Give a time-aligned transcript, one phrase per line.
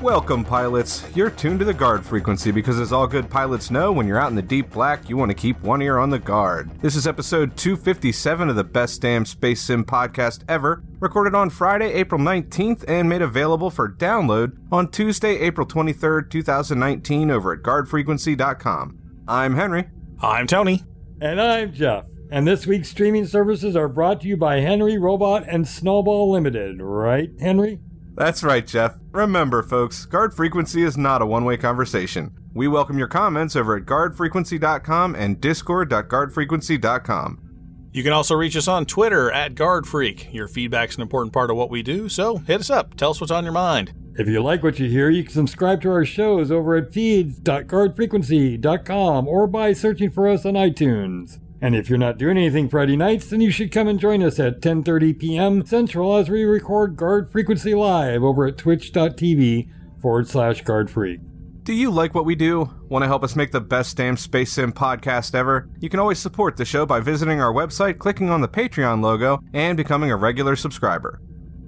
[0.00, 1.04] Welcome, pilots.
[1.14, 4.30] You're tuned to the guard frequency because, as all good pilots know, when you're out
[4.30, 6.70] in the deep black, you want to keep one ear on the guard.
[6.80, 11.92] This is episode 257 of the Best Damn Space Sim podcast ever, recorded on Friday,
[11.92, 18.98] April 19th, and made available for download on Tuesday, April 23rd, 2019, over at guardfrequency.com.
[19.28, 19.90] I'm Henry.
[20.22, 20.82] I'm Tony.
[21.20, 22.06] And I'm Jeff.
[22.30, 26.80] And this week's streaming services are brought to you by Henry Robot and Snowball Limited,
[26.80, 27.80] right, Henry?
[28.14, 28.96] That's right, Jeff.
[29.12, 32.32] Remember, folks, guard frequency is not a one way conversation.
[32.52, 37.50] We welcome your comments over at guardfrequency.com and discord.guardfrequency.com.
[37.92, 40.32] You can also reach us on Twitter at GuardFreak.
[40.32, 42.94] Your feedback's an important part of what we do, so hit us up.
[42.94, 43.92] Tell us what's on your mind.
[44.16, 49.28] If you like what you hear, you can subscribe to our shows over at feeds.guardfrequency.com
[49.28, 51.38] or by searching for us on iTunes.
[51.62, 54.40] And if you're not doing anything Friday nights, then you should come and join us
[54.40, 55.64] at 10:30 p.m.
[55.66, 59.68] Central as we record Guard Frequency live over at twitch.tv
[60.00, 61.20] forward slash guard freak.
[61.62, 62.70] Do you like what we do?
[62.88, 65.68] Want to help us make the best damn Space Sim podcast ever?
[65.78, 69.40] You can always support the show by visiting our website, clicking on the Patreon logo,
[69.52, 71.20] and becoming a regular subscriber.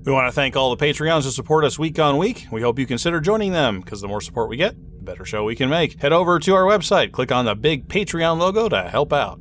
[0.04, 2.46] We want to thank all the Patreons who support us week on week.
[2.50, 5.44] We hope you consider joining them, because the more support we get, the better show
[5.44, 6.00] we can make.
[6.00, 9.38] Head over to our website, click on the big Patreon logo to help out.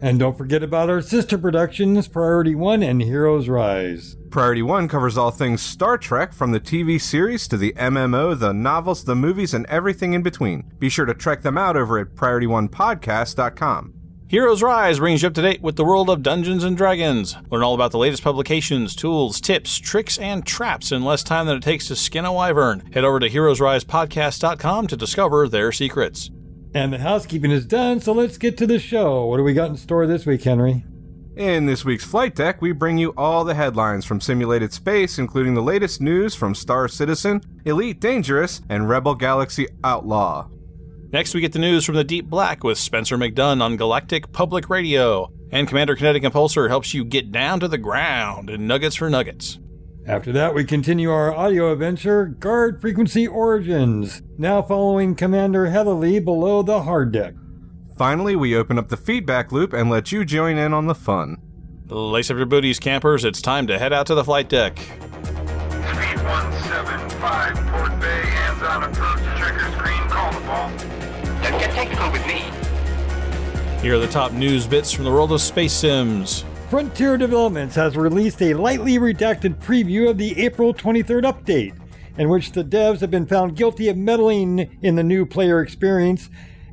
[0.00, 4.16] And don't forget about our sister productions, Priority One and Heroes Rise.
[4.30, 8.52] Priority 1 covers all things Star Trek, from the TV series to the MMO, the
[8.52, 10.70] novels, the movies, and everything in between.
[10.78, 13.94] Be sure to check them out over at PriorityOnePodcast.com.
[14.28, 17.34] Heroes Rise brings you up to date with the world of Dungeons and Dragons.
[17.50, 21.56] Learn all about the latest publications, tools, tips, tricks, and traps in less time than
[21.56, 22.92] it takes to skin a wyvern.
[22.92, 26.30] Head over to heroesrisepodcast.com to discover their secrets.
[26.74, 29.24] And the housekeeping is done, so let's get to the show.
[29.26, 30.84] What do we got in store this week, Henry?
[31.36, 35.54] In this week's Flight Deck, we bring you all the headlines from simulated space, including
[35.54, 40.48] the latest news from Star Citizen, Elite Dangerous, and Rebel Galaxy Outlaw.
[41.10, 44.68] Next, we get the news from the Deep Black with Spencer McDunn on Galactic Public
[44.68, 45.32] Radio.
[45.50, 49.58] And Commander Kinetic Impulsor helps you get down to the ground in Nuggets for Nuggets.
[50.08, 56.62] After that, we continue our audio adventure, Guard Frequency Origins, now following Commander Heatherly below
[56.62, 57.34] the hard deck.
[57.98, 61.36] Finally, we open up the feedback loop and let you join in on the fun.
[61.88, 63.22] Lace up your booties, campers.
[63.22, 64.78] It's time to head out to the flight deck.
[64.78, 70.70] 3175 Port Bay, hands on approach, trigger screen, call the ball.
[71.42, 72.44] Don't get technical with me.
[73.82, 76.46] Here are the top news bits from the world of space sims.
[76.70, 81.74] Frontier Developments has released a lightly redacted preview of the April 23rd update,
[82.18, 86.28] in which the devs have been found guilty of meddling in the new player experience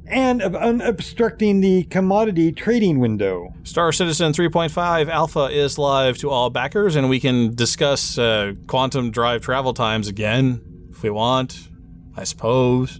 [0.05, 3.53] and of unobstructing the commodity trading window.
[3.63, 9.11] Star Citizen 3.5 Alpha is live to all backers, and we can discuss uh, quantum
[9.11, 11.69] drive travel times again if we want,
[12.17, 12.99] I suppose.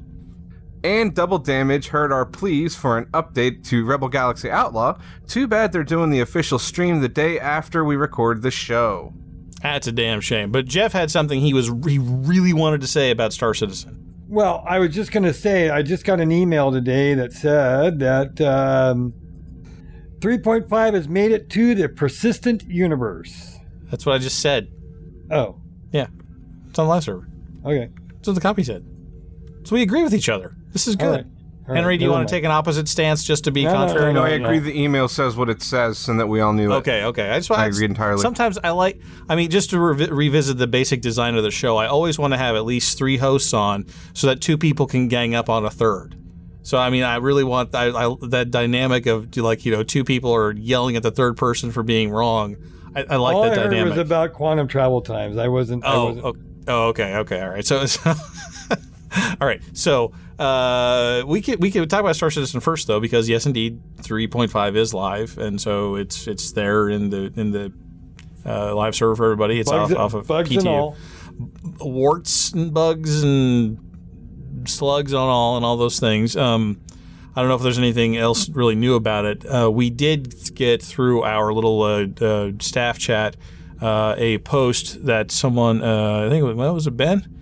[0.85, 5.00] And Double Damage heard our pleas for an update to Rebel Galaxy Outlaw.
[5.25, 9.12] Too bad they're doing the official stream the day after we record the show.
[9.63, 10.51] That's a damn shame.
[10.51, 14.13] But Jeff had something he was he really wanted to say about Star Citizen.
[14.28, 17.97] Well, I was just going to say, I just got an email today that said
[18.00, 19.12] that um,
[20.19, 23.57] 3.5 has made it to the persistent universe.
[23.90, 24.72] That's what I just said.
[25.31, 25.59] Oh,
[25.91, 26.07] Yeah,
[26.69, 27.28] it's on the live server.
[27.66, 27.90] okay.
[28.17, 28.85] That's what the copy said.
[29.63, 30.56] So we agree with each other.
[30.75, 31.06] This is good.
[31.09, 31.25] right.
[31.68, 33.63] All right, Henry, do you never want to take an opposite stance just to be
[33.63, 34.12] No, no, contrary?
[34.13, 34.58] No, no, I agree.
[34.59, 34.66] no.
[34.66, 36.75] The email says what it says, and that we all knew it.
[36.75, 37.30] Okay, okay.
[37.30, 38.22] I just I want agree entirely.
[38.22, 39.00] Sometimes I like.
[39.30, 42.34] I mean, just to revi- revisit the basic design of the show, I always want
[42.34, 45.64] to have at least three hosts on, so that two people can gang up on
[45.66, 46.16] a third.
[46.61, 50.03] So I mean, I really want I, I, that dynamic of like you know two
[50.03, 52.58] people are yelling at the third person for being wrong.
[52.96, 53.91] I, I like All that I heard dynamic.
[53.94, 55.38] was about quantum travel times.
[55.38, 55.84] I wasn't.
[55.85, 56.35] I Oh, wasn't oh,
[56.67, 57.66] oh, okay, okay, all right.
[57.66, 58.14] So, so
[59.41, 59.62] all right.
[59.73, 63.82] So uh, we could we could talk about Star Citizen first though, because yes, indeed,
[64.02, 67.73] three point five is live, and so it's it's there in the in the
[68.46, 69.59] uh, live server for everybody.
[69.59, 70.59] It's bugs, off, off of bugs PTU.
[70.59, 70.97] and all.
[71.79, 73.79] warts and bugs and
[74.66, 76.35] slugs on all and all those things.
[76.35, 76.82] Um,
[77.35, 79.46] I don't know if there's anything else really new about it.
[79.46, 83.35] Uh, we did get through our little uh, uh, staff chat
[83.82, 87.34] uh, a post that someone, uh, I think it was, well, was it Ben?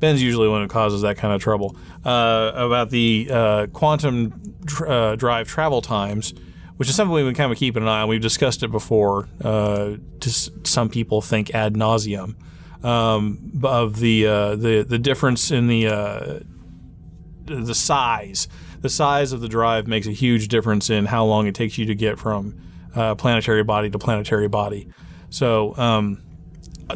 [0.00, 4.32] Ben's usually one who causes that kind of trouble uh, about the uh, quantum
[4.66, 6.34] tr- uh, drive travel times,
[6.76, 8.08] which is something we've been kind of keeping an eye on.
[8.08, 9.28] We've discussed it before.
[9.42, 12.36] Uh, to s- some people think ad nauseum
[12.84, 16.44] um, of the uh, the the difference in the
[17.44, 18.46] the size.
[18.80, 21.86] The size of the drive makes a huge difference in how long it takes you
[21.86, 22.54] to get from
[22.94, 24.88] uh, planetary body to planetary body.
[25.30, 26.22] So um,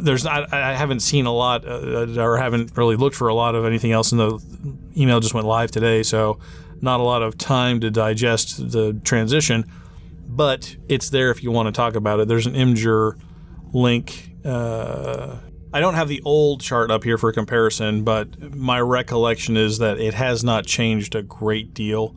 [0.01, 3.55] there's I, I haven't seen a lot uh, or haven't really looked for a lot
[3.55, 4.11] of anything else.
[4.11, 4.39] And the
[4.97, 6.39] email just went live today, so
[6.81, 9.65] not a lot of time to digest the transition.
[10.27, 12.27] But it's there if you want to talk about it.
[12.27, 13.19] There's an Imgur
[13.71, 14.31] link.
[14.43, 15.37] Uh,
[15.73, 19.99] I don't have the old chart up here for comparison, but my recollection is that
[19.99, 22.15] it has not changed a great deal,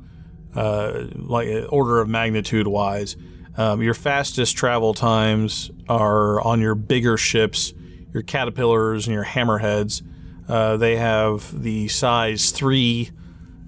[0.55, 3.17] uh, like order of magnitude wise.
[3.56, 7.73] Um, your fastest travel times are on your bigger ships,
[8.12, 10.03] your caterpillars and your hammerheads.
[10.49, 13.11] Uh, they have the size three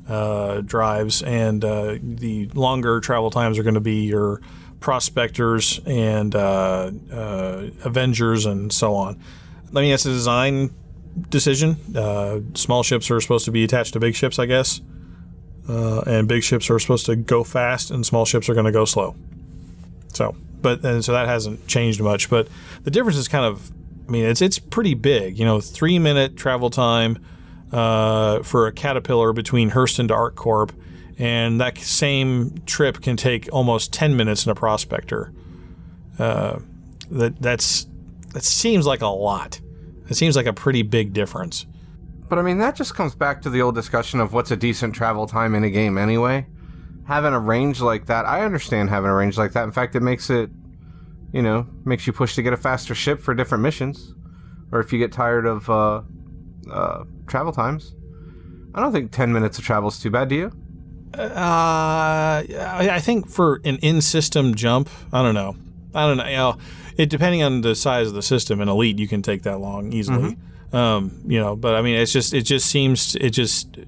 [0.08, 4.40] uh, drives, and uh, the longer travel times are going to be your
[4.80, 9.18] prospectors and uh, uh, avengers and so on.
[9.70, 10.70] I mean, it's a design
[11.30, 11.76] decision.
[11.96, 14.80] Uh, small ships are supposed to be attached to big ships, I guess,
[15.66, 18.84] and big ships are supposed to go fast, and small ships are going to go
[18.84, 19.16] slow.
[20.12, 22.30] So, but and so that hasn't changed much.
[22.30, 22.48] But
[22.84, 23.70] the difference is kind of,
[24.08, 25.38] I mean, it's it's pretty big.
[25.38, 27.18] You know, three minute travel time
[27.72, 30.70] uh, for a caterpillar between Hurston to ArcCorp,
[31.18, 35.32] and that same trip can take almost ten minutes in a prospector.
[36.18, 36.58] Uh,
[37.10, 37.86] that that's
[38.32, 39.60] that seems like a lot.
[40.08, 41.66] It seems like a pretty big difference.
[42.28, 44.94] But I mean, that just comes back to the old discussion of what's a decent
[44.94, 46.46] travel time in a game anyway.
[47.08, 49.64] Having a range like that, I understand having a range like that.
[49.64, 50.50] In fact, it makes it,
[51.32, 54.14] you know, makes you push to get a faster ship for different missions.
[54.70, 56.02] Or if you get tired of uh,
[56.70, 57.94] uh, travel times.
[58.74, 60.52] I don't think 10 minutes of travel is too bad, do you?
[61.18, 65.56] Uh, I think for an in-system jump, I don't know.
[65.94, 66.26] I don't know.
[66.26, 66.58] You know,
[66.98, 68.60] it depending on the size of the system.
[68.60, 70.36] In Elite, you can take that long easily.
[70.72, 73.78] Um, you know, but I mean, it's just it just seems it just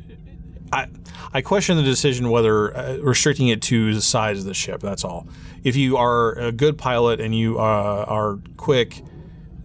[0.73, 0.87] I
[1.32, 4.81] I question the decision whether uh, restricting it to the size of the ship.
[4.81, 5.29] That's all.
[5.62, 9.03] If you are a good pilot and you uh, are quick,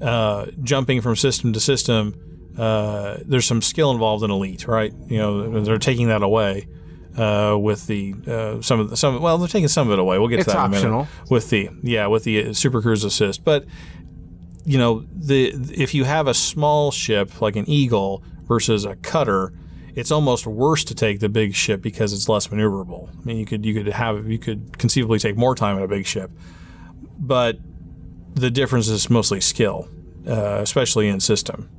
[0.02, 4.94] uh, jumping from system to system, uh, there's some skill involved in Elite, right?
[5.08, 6.68] You know, they're taking that away
[7.18, 9.22] uh, with the uh, some of the, some.
[9.22, 10.20] Well, they're taking some of it away.
[10.20, 11.00] We'll get It's to that in a optional.
[11.00, 11.32] minute.
[11.32, 13.66] With the yeah, with the Super Cruise assist, but
[14.66, 19.54] you know, the if you have a small ship like an Eagle versus a cutter,
[19.96, 23.10] it's almost worse to take the big ship because it's less maneuverable.
[23.10, 25.88] I mean, you could you could have you could conceivably take more time in a
[25.88, 26.30] big ship,
[27.18, 27.58] but
[28.34, 29.88] the difference is mostly skill,
[30.28, 31.70] uh, especially in system.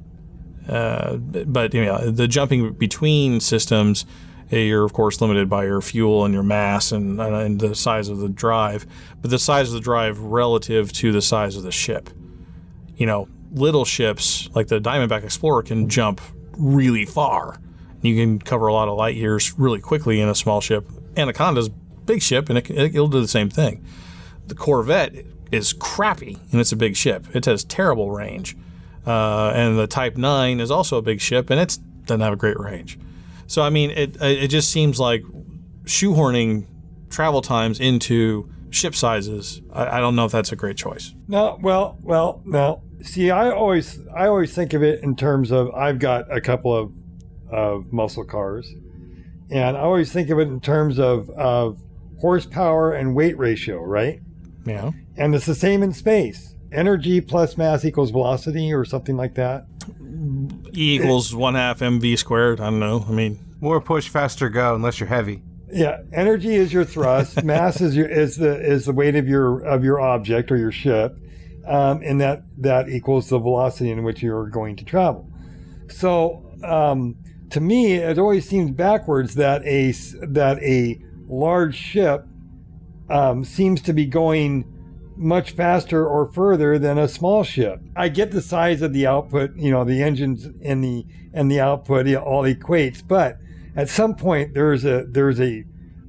[0.66, 4.06] Uh, but you know, the jumping between systems,
[4.50, 8.08] uh, you're of course limited by your fuel and your mass and, and the size
[8.08, 8.86] of the drive.
[9.20, 12.08] But the size of the drive relative to the size of the ship.
[12.96, 16.22] You know, little ships like the Diamondback Explorer can jump
[16.56, 17.60] really far.
[18.06, 20.88] You can cover a lot of light years really quickly in a small ship.
[21.16, 23.84] Anaconda's big ship, and it, it'll do the same thing.
[24.46, 25.14] The Corvette
[25.52, 27.26] is crappy, and it's a big ship.
[27.34, 28.56] It has terrible range.
[29.06, 32.36] Uh, and the Type 9 is also a big ship, and it doesn't have a
[32.36, 32.98] great range.
[33.46, 35.22] So, I mean, it, it just seems like
[35.84, 36.66] shoehorning
[37.08, 41.14] travel times into ship sizes, I, I don't know if that's a great choice.
[41.28, 42.82] No, well, well, no.
[43.02, 46.74] See, I always, I always think of it in terms of I've got a couple
[46.74, 46.92] of,
[47.50, 48.72] of muscle cars,
[49.50, 51.80] and I always think of it in terms of of
[52.20, 54.20] horsepower and weight ratio, right?
[54.64, 54.90] Yeah.
[55.16, 56.54] And it's the same in space.
[56.72, 59.66] Energy plus mass equals velocity, or something like that.
[60.76, 62.60] E equals one half mv squared.
[62.60, 63.04] I don't know.
[63.08, 65.42] I mean, More push, faster go, unless you're heavy.
[65.72, 67.42] Yeah, energy is your thrust.
[67.44, 70.72] mass is your is the is the weight of your of your object or your
[70.72, 71.16] ship,
[71.66, 75.30] um, and that that equals the velocity in which you're going to travel.
[75.88, 77.16] So um,
[77.50, 79.92] to me, it always seems backwards that a
[80.26, 82.26] that a large ship
[83.08, 84.72] um, seems to be going
[85.16, 87.80] much faster or further than a small ship.
[87.94, 91.60] I get the size of the output, you know, the engines and the and the
[91.60, 93.38] output all equates, but
[93.74, 95.64] at some point there's a there's a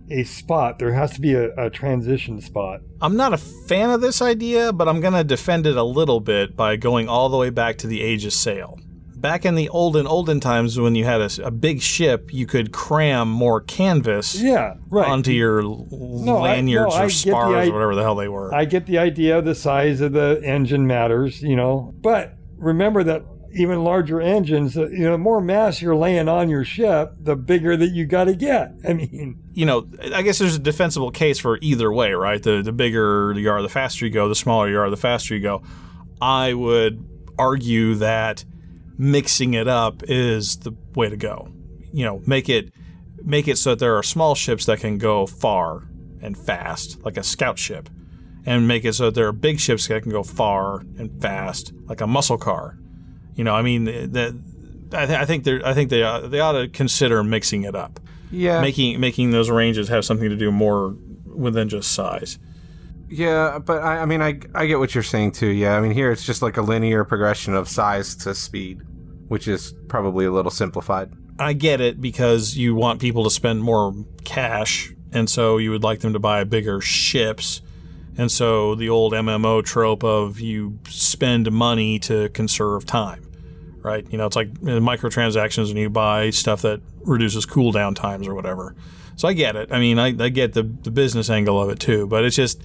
[0.09, 0.79] a spot.
[0.79, 2.81] There has to be a, a transition spot.
[3.01, 6.21] I'm not a fan of this idea, but I'm going to defend it a little
[6.21, 8.79] bit by going all the way back to the age of sail.
[9.19, 12.71] Back in the olden, olden times when you had a, a big ship, you could
[12.71, 15.07] cram more canvas Yeah, right.
[15.09, 18.53] onto your I- lanyards no, or the spars i- or whatever the hell they were.
[18.53, 19.41] I get the idea.
[19.41, 21.93] The size of the engine matters, you know.
[22.01, 24.77] But remember that even larger engines.
[24.77, 28.05] uh, You know, the more mass you're laying on your ship, the bigger that you
[28.05, 28.73] got to get.
[28.87, 32.43] I mean, you know, I guess there's a defensible case for either way, right?
[32.43, 34.29] The the bigger you are, the faster you go.
[34.29, 35.63] The smaller you are, the faster you go.
[36.21, 37.03] I would
[37.39, 38.45] argue that
[38.97, 41.49] mixing it up is the way to go.
[41.93, 42.71] You know, make it
[43.23, 45.87] make it so that there are small ships that can go far
[46.21, 47.89] and fast, like a scout ship,
[48.45, 51.73] and make it so that there are big ships that can go far and fast,
[51.85, 52.77] like a muscle car.
[53.35, 54.41] You know, I mean, that
[54.93, 57.75] I, th- I think they I think they uh, they ought to consider mixing it
[57.75, 57.99] up
[58.31, 62.39] Yeah, making making those ranges have something to do more within just size.
[63.09, 65.47] Yeah, but I, I mean, I I get what you're saying too.
[65.47, 68.81] Yeah, I mean, here it's just like a linear progression of size to speed,
[69.27, 71.11] which is probably a little simplified.
[71.39, 73.93] I get it because you want people to spend more
[74.25, 77.61] cash, and so you would like them to buy bigger ships.
[78.17, 83.23] And so the old MMO trope of you spend money to conserve time,
[83.83, 84.05] right?
[84.11, 88.75] You know, it's like microtransactions when you buy stuff that reduces cooldown times or whatever.
[89.17, 89.71] So I get it.
[89.71, 92.59] I mean, I, I get the, the business angle of it too, but it's just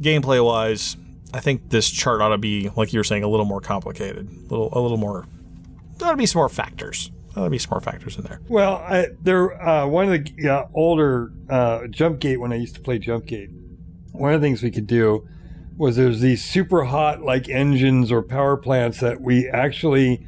[0.00, 0.96] gameplay wise,
[1.32, 4.28] I think this chart ought to be, like you were saying, a little more complicated,
[4.28, 5.26] a little, a little more.
[5.98, 7.10] There ought to be some more factors.
[7.34, 8.40] There ought to be some more factors in there.
[8.48, 12.80] well, I, there uh, one of the uh, older uh, Jumpgate when I used to
[12.80, 13.50] play Jumpgate.
[14.12, 15.28] One of the things we could do
[15.76, 20.26] was there's these super hot like engines or power plants that we actually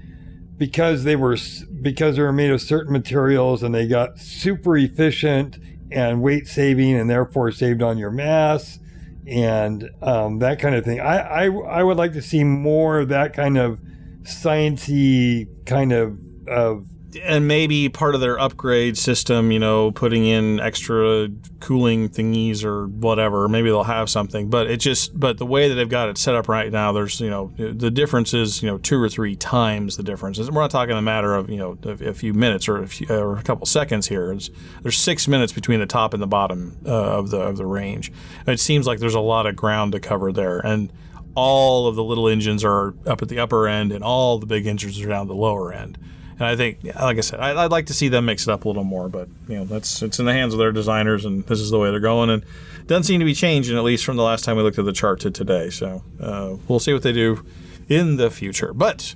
[0.57, 1.37] because they were
[1.83, 5.59] because they were made of certain materials and they got super efficient
[5.91, 8.79] and weight saving and therefore saved on your mass
[9.27, 11.01] and um, that kind of thing.
[11.01, 13.81] I, I I would like to see more of that kind of
[14.23, 16.87] sciencey kind of of
[17.23, 21.29] and maybe part of their upgrade system, you know, putting in extra
[21.61, 23.49] cooling thingies or whatever.
[23.49, 26.35] Maybe they'll have something, but it just, but the way that they've got it set
[26.35, 29.97] up right now, there's, you know, the difference is, you know, two or three times
[29.97, 30.39] the difference.
[30.39, 33.39] We're not talking a matter of, you know, a, few minutes or a, few, or
[33.39, 34.33] a couple seconds here.
[34.33, 34.51] It's,
[34.83, 38.13] there's six minutes between the top and the bottom uh, of the of the range.
[38.47, 40.93] It seems like there's a lot of ground to cover there, and
[41.35, 44.67] all of the little engines are up at the upper end, and all the big
[44.67, 45.99] engines are down the lower end.
[46.43, 48.65] And I think, like I said, I, I'd like to see them mix it up
[48.65, 51.47] a little more, but you know, that's it's in the hands of their designers, and
[51.47, 54.05] this is the way they're going, and it doesn't seem to be changing at least
[54.05, 55.71] from the last time we looked at the chart to today.
[55.71, 57.47] So uh, we'll see what they do
[57.89, 58.75] in the future.
[58.75, 59.15] But,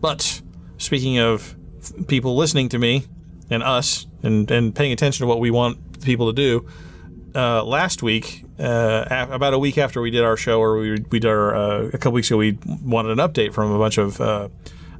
[0.00, 0.42] but
[0.78, 1.56] speaking of
[2.06, 3.02] people listening to me
[3.50, 6.68] and us, and and paying attention to what we want people to do,
[7.34, 11.18] uh, last week, uh, about a week after we did our show, or we, we
[11.18, 14.20] did our, uh, a couple weeks ago, we wanted an update from a bunch of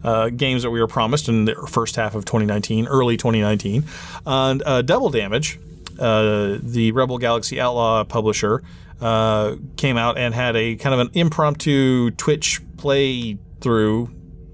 [0.02, 3.84] uh, games that we were promised in the first half of 2019, early 2019.
[4.26, 5.58] And uh, Double Damage,
[5.98, 8.62] uh, the Rebel Galaxy Outlaw publisher,
[9.00, 14.10] uh, came out and had a kind of an impromptu Twitch play through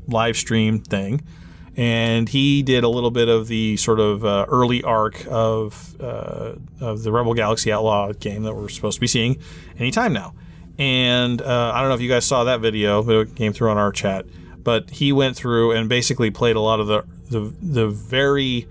[0.09, 1.21] live stream thing
[1.77, 6.55] and he did a little bit of the sort of uh, early arc of uh,
[6.81, 9.39] of the Rebel Galaxy Outlaw game that we're supposed to be seeing
[9.79, 10.35] anytime now.
[10.79, 13.79] And I don't know if you guys saw that video, but it came through on
[13.79, 14.27] our chat.
[14.67, 18.67] But he went through and basically played a lot of the the, the very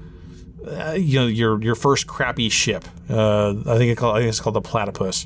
[0.68, 2.84] uh, you know your your first crappy ship.
[3.10, 5.26] Uh, I think it called, I think it's called the Platypus.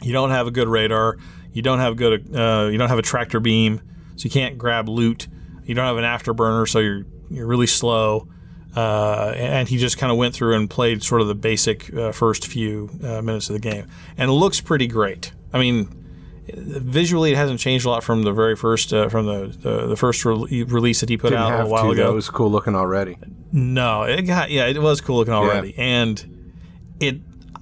[0.00, 1.18] You don't have a good radar.
[1.52, 2.34] You don't have good.
[2.34, 3.82] Uh, you don't have a tractor beam,
[4.16, 5.28] so you can't grab loot.
[5.66, 8.28] You don't have an afterburner, so you're you're really slow.
[8.74, 12.12] Uh, and he just kind of went through and played sort of the basic uh,
[12.12, 15.32] first few uh, minutes of the game, and it looks pretty great.
[15.52, 16.05] I mean,
[16.54, 19.96] visually it hasn't changed a lot from the very first uh, from the the, the
[19.96, 22.10] first re- release that he put Didn't out a while to, ago.
[22.10, 23.18] It was cool looking already.
[23.52, 26.54] No, it got yeah, it was cool looking already, and
[27.00, 27.16] it.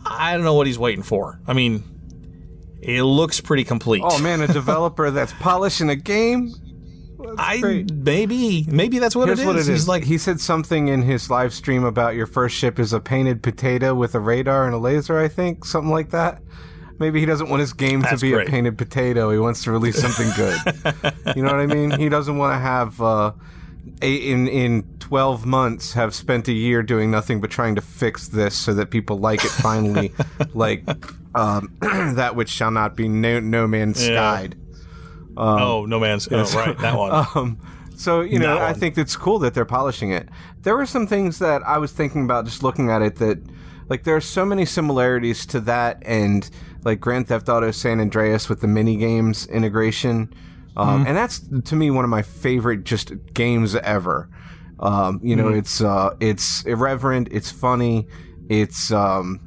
[0.06, 1.40] I don't know what he's waiting for.
[1.46, 1.82] I mean,
[2.82, 4.02] it looks pretty complete.
[4.04, 6.52] Oh man, a developer that's polishing a game.
[7.18, 7.90] That's I great.
[7.90, 9.46] maybe maybe that's what Here's it is.
[9.46, 9.66] what it is.
[9.66, 13.00] He's like he said something in his live stream about your first ship is a
[13.00, 15.18] painted potato with a radar and a laser.
[15.18, 16.42] I think something like that.
[16.98, 18.48] Maybe he doesn't want his game That's to be great.
[18.48, 19.30] a painted potato.
[19.30, 20.58] He wants to release something good.
[21.36, 21.90] you know what I mean?
[21.98, 23.32] He doesn't want to have uh,
[24.00, 28.28] a, in in twelve months have spent a year doing nothing but trying to fix
[28.28, 30.12] this so that people like it finally,
[30.54, 30.84] like
[31.34, 34.36] um, that which shall not be no, no man's Yeah.
[34.36, 34.56] skied.
[35.36, 37.26] oh no man's oh right that one.
[37.34, 37.58] Um,
[37.96, 40.28] so you know, I think it's cool that they're polishing it.
[40.62, 43.38] There were some things that I was thinking about just looking at it that,
[43.88, 46.48] like, there are so many similarities to that and
[46.84, 50.32] like Grand Theft Auto San Andreas with the mini games integration,
[50.76, 51.06] um, Mm-hmm.
[51.08, 54.28] and that's to me one of my favorite just games ever.
[54.80, 55.58] Um, you know, Mm-hmm.
[55.58, 58.06] it's uh, it's irreverent, it's funny,
[58.48, 59.40] it's um,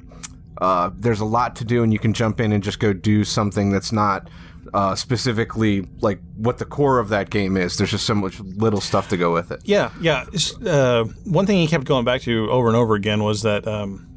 [0.61, 3.23] uh, there's a lot to do, and you can jump in and just go do
[3.23, 4.29] something that's not
[4.73, 7.77] uh, specifically like what the core of that game is.
[7.77, 9.61] There's just so much little stuff to go with it.
[9.65, 10.25] Yeah, yeah.
[10.65, 14.07] Uh, one thing he kept going back to over and over again was that, um,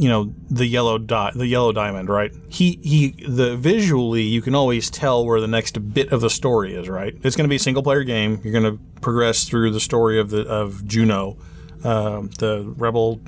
[0.00, 2.32] you know, the yellow dot, the yellow diamond, right?
[2.48, 3.10] He he.
[3.28, 7.14] The visually, you can always tell where the next bit of the story is, right?
[7.22, 8.40] It's going to be a single player game.
[8.42, 11.36] You're going to progress through the story of the of Juno,
[11.84, 13.20] um, the rebel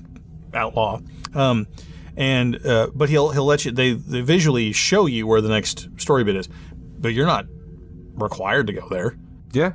[0.55, 1.01] outlaw.
[1.35, 1.67] Um,
[2.17, 5.91] and uh, but he'll he'll let you they, they visually show you where the next
[5.99, 6.49] story bit is,
[6.99, 7.45] but you're not
[8.15, 9.19] required to go there.
[9.53, 9.73] Yeah.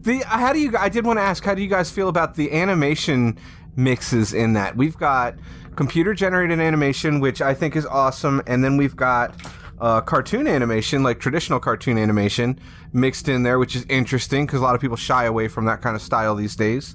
[0.00, 0.76] The how do you?
[0.76, 3.38] I did want to ask, how do you guys feel about the animation
[3.76, 4.76] mixes in that?
[4.76, 5.36] We've got
[5.76, 9.34] computer generated animation, which I think is awesome, and then we've got
[9.80, 12.58] uh, cartoon animation, like traditional cartoon animation,
[12.92, 15.82] mixed in there, which is interesting because a lot of people shy away from that
[15.82, 16.94] kind of style these days.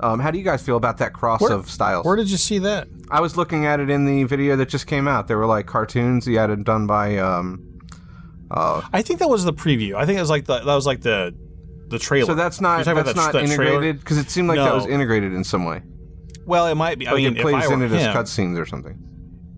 [0.00, 2.04] Um, how do you guys feel about that cross of styles?
[2.04, 2.88] Where did you see that?
[3.10, 5.28] I was looking at it in the video that just came out.
[5.28, 7.18] They were like cartoons he had it done by.
[7.18, 7.62] Um,
[8.50, 9.94] I think that was the preview.
[9.94, 11.34] I think it was like the that was like the
[11.88, 12.26] the trailer.
[12.26, 15.32] so that's not that's that- not that integrated because it seemed like that was integrated
[15.32, 15.82] in some way.
[16.46, 17.06] Well, it might be.
[17.06, 18.98] I Like mean, it plays if I in were it as cutscenes or something.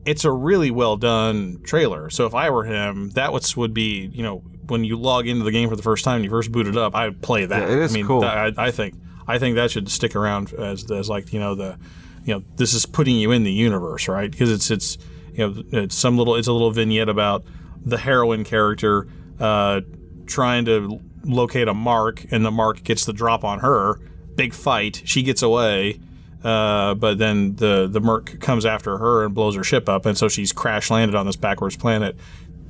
[0.04, 2.10] it's a really well done trailer.
[2.10, 5.44] So if I were him, that would would be you know when you log into
[5.44, 7.68] the game for the first time and you first boot it up, I'd play that.
[7.68, 8.20] Yeah, it is I mean, cool.
[8.22, 8.94] that- I, I think
[9.26, 11.78] I think that should stick around as as like you know the
[12.24, 14.30] you know this is putting you in the universe, right?
[14.30, 14.98] Because it's it's
[15.32, 17.44] you know it's some little it's a little vignette about
[17.84, 19.06] the heroine character
[19.38, 19.80] uh,
[20.26, 24.00] trying to locate a mark, and the mark gets the drop on her.
[24.36, 25.02] Big fight.
[25.04, 26.00] She gets away.
[26.44, 30.16] Uh, but then the the Merc comes after her and blows her ship up, and
[30.16, 32.16] so she's crash landed on this backwards planet,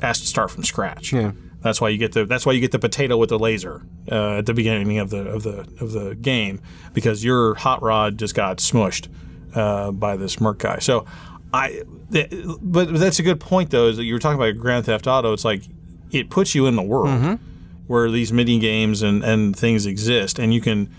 [0.01, 1.13] has to start from scratch.
[1.13, 1.33] Yeah.
[1.63, 4.39] That's why you get the that's why you get the potato with the laser uh,
[4.39, 6.61] at the beginning of the of the of the game
[6.93, 9.09] because your hot rod just got smushed
[9.55, 10.79] uh, by this Merc guy.
[10.79, 11.07] So
[11.53, 11.83] I,
[12.13, 12.31] th-
[12.61, 13.89] but that's a good point though.
[13.89, 15.33] Is that you were talking about Grand Theft Auto?
[15.33, 15.63] It's like
[16.13, 17.39] it puts you in the world
[17.89, 20.95] where these mini games and and things exist, and you can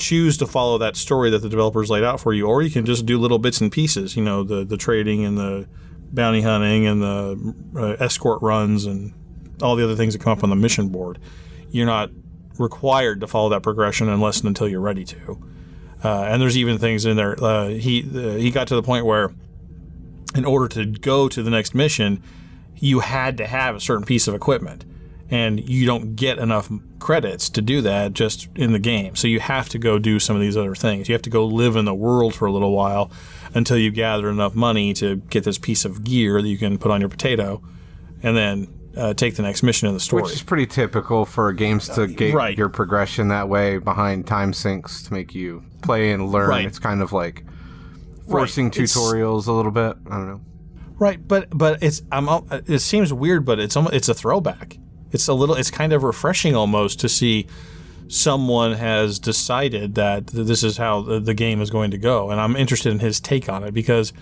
[0.00, 2.84] choose to follow that story that the developers laid out for you, or you can
[2.84, 4.16] just do little bits and pieces.
[4.16, 5.68] You know, the the trading and the
[6.12, 9.12] bounty hunting and the uh, escort runs and
[9.62, 11.18] all the other things that come up on the mission board.
[11.70, 12.10] You're not
[12.58, 15.42] required to follow that progression unless and until you're ready to.
[16.02, 17.42] Uh, and there's even things in there.
[17.42, 19.32] Uh, he uh, he got to the point where,
[20.34, 22.22] in order to go to the next mission,
[22.76, 24.84] you had to have a certain piece of equipment,
[25.30, 29.14] and you don't get enough credits to do that just in the game.
[29.14, 31.08] So you have to go do some of these other things.
[31.08, 33.10] You have to go live in the world for a little while
[33.54, 36.90] until you gather enough money to get this piece of gear that you can put
[36.90, 37.62] on your potato,
[38.22, 40.22] and then uh, take the next mission in the story.
[40.22, 42.56] Which is pretty typical for games to gate right.
[42.58, 46.48] your progression that way behind time sinks to make you play and learn.
[46.48, 46.66] Right.
[46.66, 47.44] It's kind of like
[48.28, 48.78] forcing Right.
[48.78, 49.96] It's- tutorials a little bit.
[50.06, 50.40] I don't know.
[50.98, 52.28] Right, but but it's I'm
[52.66, 54.76] it seems weird, but it's almost, it's a throwback.
[55.12, 57.46] It's a little it's kind of refreshing almost to see
[58.08, 62.56] someone has decided that this is how the, game is going to go, and I'm
[62.56, 64.12] interested in his take on it because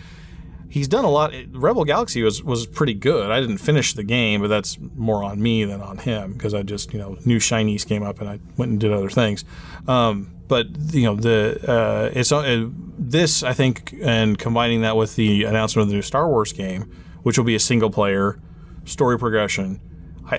[0.69, 1.33] he's done a lot.
[1.53, 3.31] Rebel Galaxy was was pretty good.
[3.31, 6.63] I didn't finish the game, but that's more on me than on him because I
[6.63, 9.45] just you know new shinies came up and I went and did other things.
[9.87, 15.17] Um, but you know the uh, it's uh, this I think and combining that with
[15.17, 16.91] the announcement of the new Star Wars game,
[17.23, 18.39] which will be a single player
[18.85, 19.81] story progression,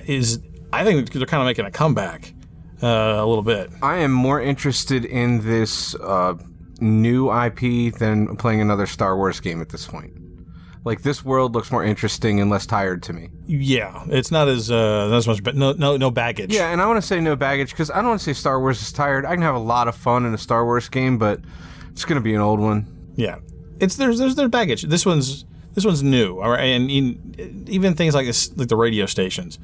[0.06, 0.40] is
[0.72, 2.32] I think they're kind of making a comeback
[2.82, 3.70] uh, a little bit.
[3.82, 6.34] I am more interested in this uh,
[6.80, 10.16] new IP than playing another Star Wars game at this point.
[10.84, 13.28] Like this world looks more interesting and less tired to me.
[13.46, 16.54] Yeah, it's not as uh, not as much, but no no no baggage.
[16.54, 18.58] Yeah, and I want to say no baggage because I don't want to say Star
[18.58, 19.26] Wars is tired.
[19.26, 21.40] I can have a lot of fun in a Star Wars game, but
[21.90, 23.12] it's going to be an old one.
[23.14, 23.40] Yeah,
[23.78, 24.84] it's there's there's there's baggage.
[24.84, 25.44] This one's
[25.80, 29.58] this one's new, all right, and in, even things like this, like the radio stations,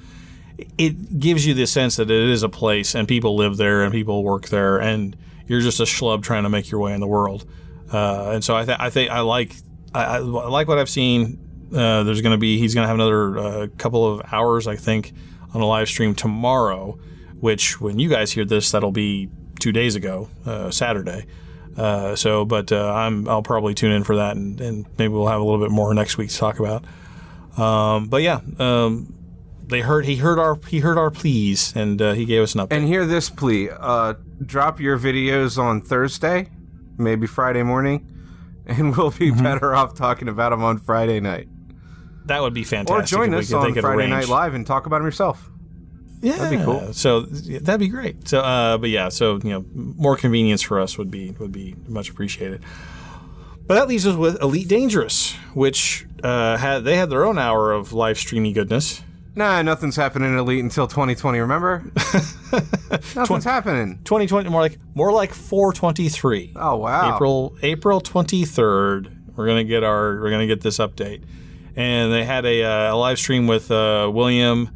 [0.79, 3.93] it gives you the sense that it is a place and people live there and
[3.93, 7.07] people work there, and you're just a schlub trying to make your way in the
[7.07, 7.45] world.
[7.93, 9.55] Uh, and so I th- I think I like
[9.95, 11.39] I, I like what I've seen.
[11.73, 14.77] Uh, there's going to be he's going to have another uh, couple of hours, I
[14.77, 15.13] think,
[15.53, 16.99] on a live stream tomorrow.
[17.41, 19.29] Which when you guys hear this, that'll be
[19.61, 21.27] two days ago, uh, Saturday.
[21.77, 25.27] Uh, so, but uh, I'm I'll probably tune in for that, and, and maybe we'll
[25.29, 26.85] have a little bit more next week to talk about.
[27.59, 29.12] Um, but yeah, um,
[29.67, 32.61] they heard he heard our he heard our pleas, and uh, he gave us an
[32.62, 32.77] update.
[32.77, 36.51] And hear this plea: uh, drop your videos on Thursday,
[36.99, 38.07] maybe Friday morning,
[38.67, 39.43] and we'll be Mm-hmm.
[39.43, 41.49] better off talking about them on Friday night.
[42.27, 43.03] that would be fantastic.
[43.19, 44.07] Or join us on Friday.
[44.09, 45.51] Night Live and talk about them yourself.
[46.21, 46.93] Yeah, That'd be cool.
[46.93, 48.29] So that'd be great.
[48.29, 51.77] So, uh, but yeah, so you know, more convenience for us would be would be
[51.87, 52.63] much appreciated.
[53.67, 57.73] But that leaves us with Elite Dangerous, which uh, had they had their own hour
[57.73, 59.03] of live streamy goodness.
[59.35, 61.39] Nah, nothing's happening in Elite until 2020.
[61.41, 61.85] Remember?
[63.15, 63.99] nothing's happening.
[64.05, 66.55] 2020 more like more like 423.
[66.57, 67.15] Oh wow.
[67.15, 69.35] April April 23rd.
[69.37, 71.25] We're gonna get our we're gonna get this update,
[71.75, 74.71] and they had a, uh, a live stream with uh, William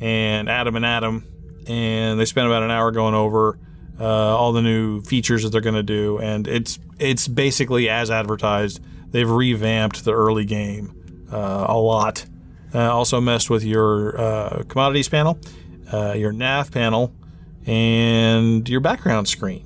[0.00, 1.26] and Adam and Adam,
[1.66, 3.58] and they spent about an hour going over
[4.00, 8.80] uh, all the new features that they're gonna do, and it's it's basically as advertised.
[9.10, 12.26] They've revamped the early game uh, a lot.
[12.74, 15.38] Uh, also messed with your uh, commodities panel,
[15.90, 17.14] uh, your nav panel,
[17.66, 19.64] and your background screen.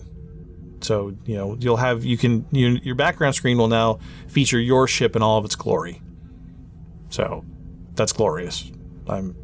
[0.80, 4.86] So you know you'll have you can you, your background screen will now feature your
[4.86, 6.00] ship in all of its glory.
[7.10, 7.44] So
[7.94, 8.70] that's glorious.
[9.08, 9.36] I'm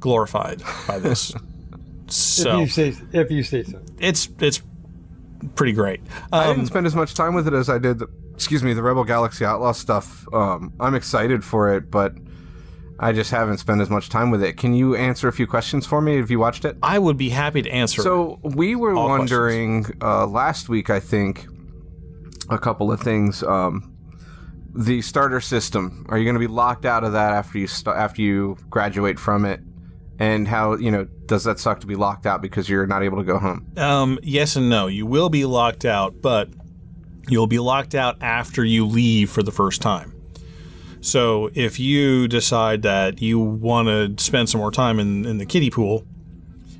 [0.00, 1.32] glorified by this.
[2.08, 3.80] so If you say if you say so.
[3.98, 4.62] it's it's
[5.54, 6.00] pretty great.
[6.32, 7.98] I Um, didn't spend as much time with it as I did.
[8.00, 10.26] The, excuse me, the Rebel Galaxy Outlaw stuff.
[10.32, 12.14] Um, I'm excited for it, but
[12.98, 14.56] I just haven't spent as much time with it.
[14.58, 16.16] Can you answer a few questions for me?
[16.16, 16.76] Have you watched it?
[16.82, 18.02] I would be happy to answer.
[18.02, 21.46] So we were All wondering uh, last week, I think,
[22.50, 23.42] a couple of things.
[23.42, 23.96] Um,
[24.74, 26.04] the starter system.
[26.10, 29.18] Are you going to be locked out of that after you st- after you graduate
[29.18, 29.60] from it?
[30.20, 33.16] And how you know does that suck to be locked out because you're not able
[33.16, 33.66] to go home?
[33.76, 34.86] Um, yes and no.
[34.86, 36.50] You will be locked out, but
[37.28, 40.14] you'll be locked out after you leave for the first time.
[41.00, 45.46] So if you decide that you want to spend some more time in, in the
[45.46, 46.04] kiddie pool,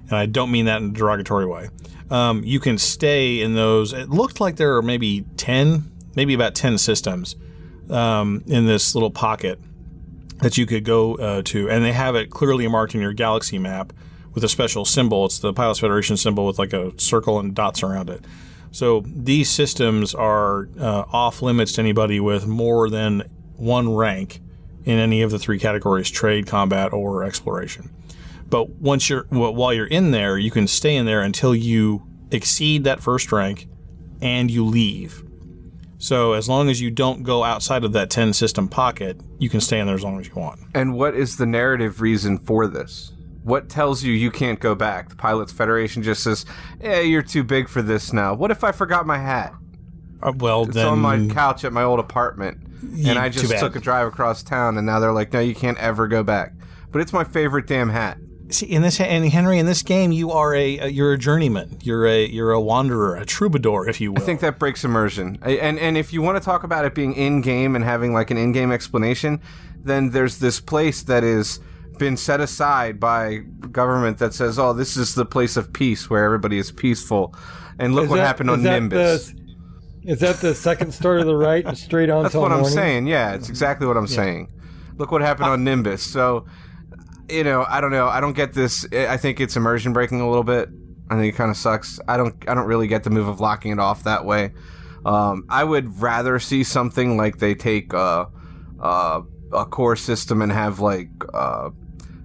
[0.05, 1.70] and I don't mean that in a derogatory way,
[2.11, 3.94] um, you can stay in those.
[3.94, 7.37] It looked like there are maybe 10, maybe about 10 systems
[7.88, 9.59] um, in this little pocket
[10.42, 13.59] that you could go uh, to, and they have it clearly marked in your galaxy
[13.59, 13.92] map
[14.35, 15.26] with a special symbol.
[15.26, 18.24] It's the Pilots Federation symbol with like a circle and dots around it.
[18.72, 24.40] So these systems are uh, off limits to anybody with more than one rank
[24.85, 27.90] in any of the three categories: trade, combat, or exploration.
[28.48, 32.07] But once you're well, while you're in there, you can stay in there until you
[32.31, 33.68] exceed that first rank
[34.22, 35.24] and you leave.
[36.00, 39.60] So as long as you don't go outside of that 10 system pocket, you can
[39.60, 40.58] stay in there as long as you want.
[40.74, 43.12] And what is the narrative reason for this?
[43.44, 45.10] What tells you you can't go back?
[45.10, 46.46] The Pilots Federation just says,
[46.80, 49.52] "Eh, you're too big for this now." What if I forgot my hat?
[50.22, 53.50] Uh, well, It's then on my couch at my old apartment, Ye- and I just
[53.58, 56.52] took a drive across town, and now they're like, "No, you can't ever go back."
[56.92, 58.16] But it's my favorite damn hat.
[58.50, 61.78] See, in this and Henry, in this game, you are a you're a journeyman.
[61.82, 64.22] You're a you're a wanderer, a troubadour, if you will.
[64.22, 65.38] I think that breaks immersion.
[65.42, 68.12] I- And and if you want to talk about it being in game and having
[68.12, 69.40] like an in game explanation,
[69.82, 71.60] then there's this place that is
[71.98, 73.36] been set aside by
[73.70, 77.34] government that says, "Oh, this is the place of peace where everybody is peaceful."
[77.78, 79.32] And look Is what that- happened on Nimbus.
[79.32, 79.40] the-
[80.12, 82.60] is that the second story to the right and straight on That's till what I'm
[82.60, 82.74] morning?
[82.76, 83.06] saying.
[83.06, 84.48] Yeah, it's exactly what I'm saying.
[84.96, 86.02] Look what happened uh, on Nimbus.
[86.02, 86.46] So,
[87.30, 88.08] you know, I don't know.
[88.08, 88.86] I don't get this.
[88.92, 90.68] I think it's immersion breaking a little bit.
[91.10, 91.98] I think it kind of sucks.
[92.08, 92.34] I don't.
[92.48, 94.52] I don't really get the move of locking it off that way.
[95.04, 98.26] Um, I would rather see something like they take uh,
[98.80, 101.70] uh, a core system and have like uh,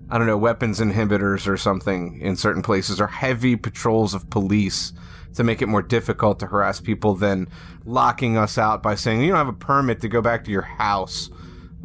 [0.09, 4.93] I don't know weapons inhibitors or something in certain places or heavy patrols of police
[5.33, 7.47] to make it more difficult to harass people than
[7.85, 10.61] locking us out by saying you don't have a permit to go back to your
[10.61, 11.29] house.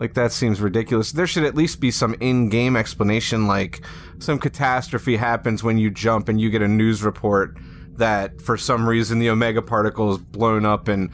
[0.01, 1.13] Like that seems ridiculous.
[1.13, 3.83] There should at least be some in-game explanation like
[4.19, 7.59] some catastrophe happens when you jump and you get a news report
[7.99, 11.11] that for some reason the omega particle is blown up and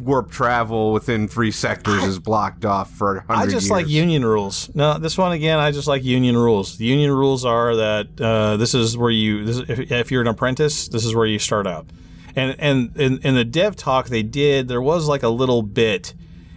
[0.00, 4.68] warp travel within 3 sectors is blocked off for 100 I just like union rules.
[4.74, 6.76] No, this one again, I just like union rules.
[6.76, 10.26] The union rules are that uh, this is where you, this, if, if you're an
[10.26, 11.86] apprentice, this is where you start out.
[12.34, 16.14] And and in, in the dev talk they did, there was like a little bit.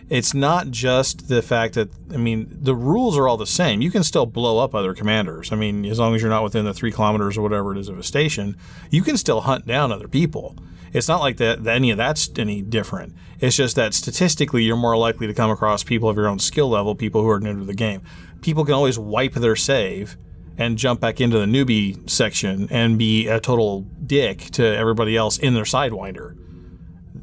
[0.09, 3.81] It's not just the fact that I mean the rules are all the same.
[3.81, 5.51] You can still blow up other commanders.
[5.51, 7.89] I mean, as long as you're not within the three kilometers or whatever it is
[7.89, 8.55] of a station,
[8.89, 10.55] you can still hunt down other people.
[10.93, 13.13] It's not like that, that any of that's any different.
[13.39, 16.69] It's just that statistically, you're more likely to come across people of your own skill
[16.69, 18.01] level, people who are new to the game.
[18.41, 20.17] People can always wipe their save
[20.57, 25.37] and jump back into the newbie section and be a total dick to everybody else
[25.37, 26.35] in their sidewinder.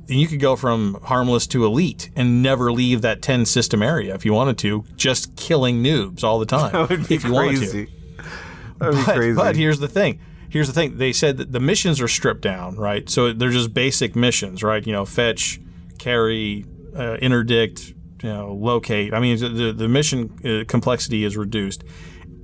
[0.09, 4.15] And you could go from harmless to elite and never leave that 10 system area
[4.15, 6.73] if you wanted to, just killing noobs all the time.
[6.73, 7.67] that would be if you wanted to.
[7.67, 7.89] crazy.
[8.79, 9.35] That would be But, crazy.
[9.37, 10.21] but here's the thing.
[10.51, 10.99] Here's the thing.
[10.99, 13.09] They said that the missions are stripped down, right?
[13.09, 14.87] So they're just basic missions, right?
[14.87, 15.59] You know, fetch,
[15.99, 16.65] carry,
[16.97, 19.13] uh, interdict, you know, locate.
[19.15, 21.83] I mean, the the mission uh, complexity is reduced,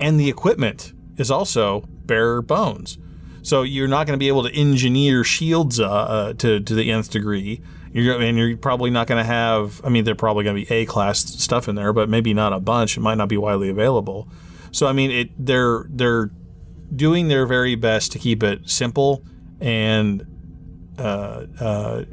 [0.00, 2.98] and the equipment is also bare bones.
[3.42, 6.90] So you're not going to be able to engineer shields uh, uh, to to the
[6.90, 7.62] nth degree.
[7.92, 9.80] You're, and you're probably not going to have.
[9.84, 12.52] I mean, they're probably going to be A class stuff in there, but maybe not
[12.52, 12.96] a bunch.
[12.96, 14.28] It might not be widely available.
[14.72, 16.30] So I mean, it they're they're
[16.94, 19.24] doing their very best to keep it simple
[19.60, 20.26] and
[20.98, 22.04] uh, uh,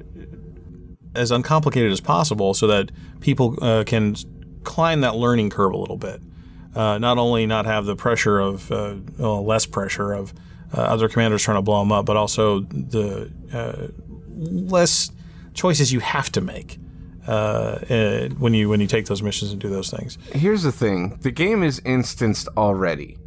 [1.16, 4.16] as uncomplicated as possible, so that people uh, can
[4.64, 6.22] climb that learning curve a little bit.
[6.76, 10.34] Uh, not only not have the pressure of well, less pressure of
[10.74, 13.88] uh, other commanders trying to blow them up, but also the uh,
[14.36, 15.12] less
[15.54, 16.78] choices you have to make
[17.28, 20.18] uh, uh, when you when you take those missions and do those things.
[20.34, 23.18] Here's the thing: the game is instanced already.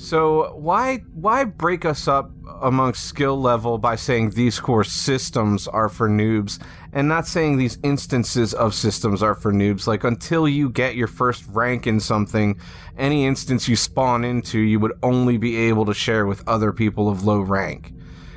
[0.00, 2.30] So why why break us up
[2.62, 6.58] amongst skill level by saying these core systems are for noobs
[6.94, 9.86] and not saying these instances of systems are for noobs?
[9.86, 12.58] Like until you get your first rank in something,
[12.96, 17.10] any instance you spawn into, you would only be able to share with other people
[17.10, 17.92] of low rank.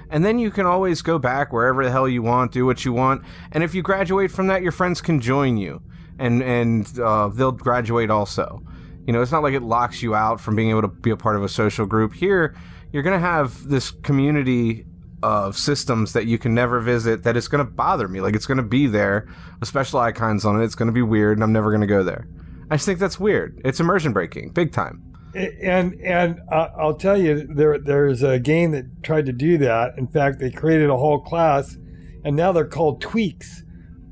[0.09, 2.91] And then you can always go back wherever the hell you want, do what you
[2.91, 3.23] want.
[3.53, 5.81] And if you graduate from that, your friends can join you,
[6.19, 8.61] and and uh, they'll graduate also.
[9.05, 11.17] You know, it's not like it locks you out from being able to be a
[11.17, 12.13] part of a social group.
[12.13, 12.55] Here,
[12.91, 14.85] you're gonna have this community
[15.21, 17.23] of systems that you can never visit.
[17.23, 18.21] That is gonna bother me.
[18.21, 19.27] Like it's gonna be there
[19.59, 20.65] with special icons on it.
[20.65, 22.27] It's gonna be weird, and I'm never gonna go there.
[22.69, 23.61] I just think that's weird.
[23.65, 25.03] It's immersion breaking, big time.
[25.35, 29.97] and and uh, I'll tell you, there there's a game that tried to do that.
[29.97, 31.77] In fact, they created a whole class,
[32.23, 33.63] and now they're called twinks,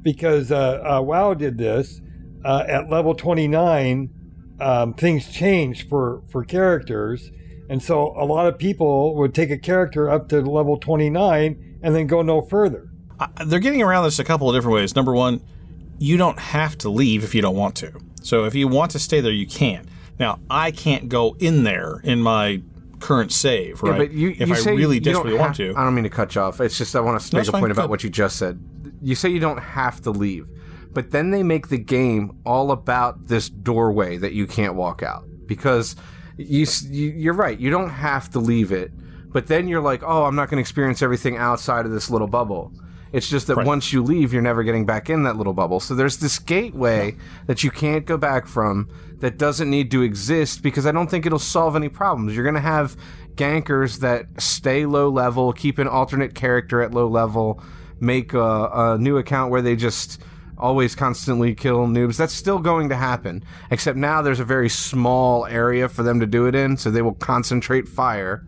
[0.01, 2.01] because uh, uh, WoW did this
[2.43, 4.09] uh, at level 29.
[4.61, 7.31] Um, things change for for characters,
[7.69, 11.95] and so a lot of people would take a character up to level 29 and
[11.95, 12.87] then go no further.
[13.19, 14.95] Uh, they're getting around this a couple of different ways.
[14.95, 15.41] Number one,
[15.97, 17.91] you don't have to leave if you don't want to.
[18.21, 19.87] So if you want to stay there, you can.
[20.19, 22.61] Now, I can't go in there in my
[22.99, 23.93] current save, right?
[23.93, 25.79] Yeah, but you, if you I say really you don't desperately want have- to.
[25.79, 26.61] I don't mean to cut you off.
[26.61, 27.61] It's just I want to make it's a fine.
[27.61, 28.59] point about what you just said.
[29.01, 30.47] You say you don't have to leave,
[30.93, 35.23] but then they make the game all about this doorway that you can't walk out
[35.45, 35.95] because
[36.37, 37.59] you, you you're right.
[37.59, 38.91] You don't have to leave it,
[39.31, 42.27] but then you're like, oh, I'm not going to experience everything outside of this little
[42.27, 42.71] bubble.
[43.13, 43.67] It's just that Right.
[43.67, 45.81] once you leave, you're never getting back in that little bubble.
[45.81, 48.87] So there's this gateway that you can't go back from
[49.19, 52.33] that doesn't need to exist because I don't think it'll solve any problems.
[52.33, 52.95] You're going to have
[53.35, 57.61] gankers that stay low level, keep an alternate character at low level,
[57.99, 60.21] make a, a new account where they just
[60.61, 62.17] always constantly kill noobs.
[62.17, 66.25] That's still going to happen, except now there's a very small area for them to
[66.27, 68.45] do it in, so they will concentrate fire.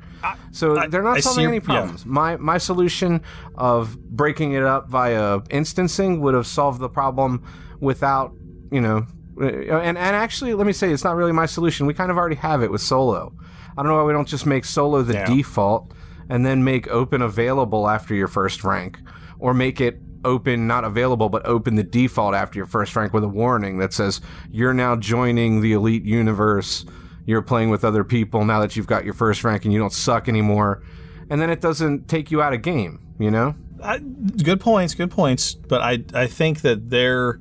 [0.52, 1.62] So I- they're not I solving any yeah.
[1.63, 2.06] problems.
[2.06, 3.21] My my solution
[3.56, 7.43] of breaking it up via instancing would have solved the problem
[7.82, 8.32] without,
[8.71, 9.06] you know,
[9.41, 11.88] uh, and and actually, let me say, it's not really my solution.
[11.88, 13.34] We kind of already have it with solo.
[13.76, 15.26] I don't know why we don't just make solo the Yeah.
[15.26, 15.91] default
[16.30, 18.99] and then make open available after your first rank,
[19.39, 23.24] or make it open not available but open the default after your first rank with
[23.24, 26.86] a warning that says you're now joining the elite universe.
[27.26, 29.94] You're playing with other people now that you've got your first rank and you don't
[29.94, 30.84] suck anymore.
[31.30, 33.56] And then it doesn't take you out of game, you know?
[33.82, 35.54] I, good points, good points.
[35.56, 37.40] But I, I think that their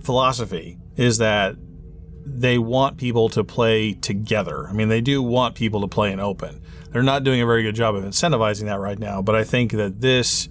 [0.00, 1.56] philosophy is that
[2.24, 4.66] they want people to play together.
[4.68, 6.62] I mean, they do want people to play in open.
[6.90, 9.72] They're not doing a very good job of incentivizing that right now, but I think
[9.72, 10.48] that this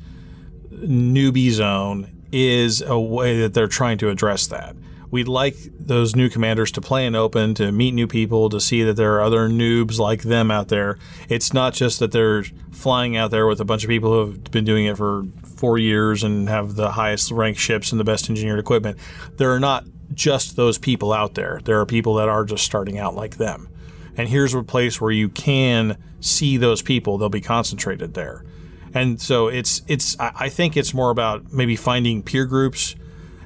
[0.72, 4.76] newbie zone is a way that they're trying to address that.
[5.12, 8.84] We'd like those new commanders to play in open, to meet new people, to see
[8.84, 10.98] that there are other noobs like them out there.
[11.28, 14.44] It's not just that they're flying out there with a bunch of people who have
[14.52, 18.30] been doing it for four years and have the highest ranked ships and the best
[18.30, 18.98] engineered equipment.
[19.36, 21.60] There are not just those people out there.
[21.66, 23.68] There are people that are just starting out like them.
[24.16, 27.18] And here's a place where you can see those people.
[27.18, 28.46] They'll be concentrated there.
[28.94, 32.96] And so it's it's I think it's more about maybe finding peer groups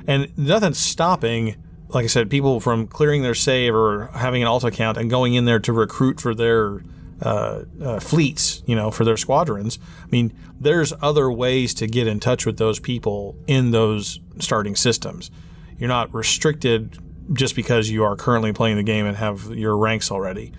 [0.07, 1.55] and nothing's stopping
[1.89, 5.35] like I said, people from clearing their save or having an alt account and going
[5.35, 6.83] in there to recruit for their
[7.21, 9.79] uh, uh, fleets, you know, for their squadrons.
[10.03, 14.75] I mean, there's other ways to get in touch with those people in those starting
[14.75, 15.31] systems.
[15.77, 16.97] You're not restricted
[17.33, 20.51] just because you are currently playing the game and have your ranks already.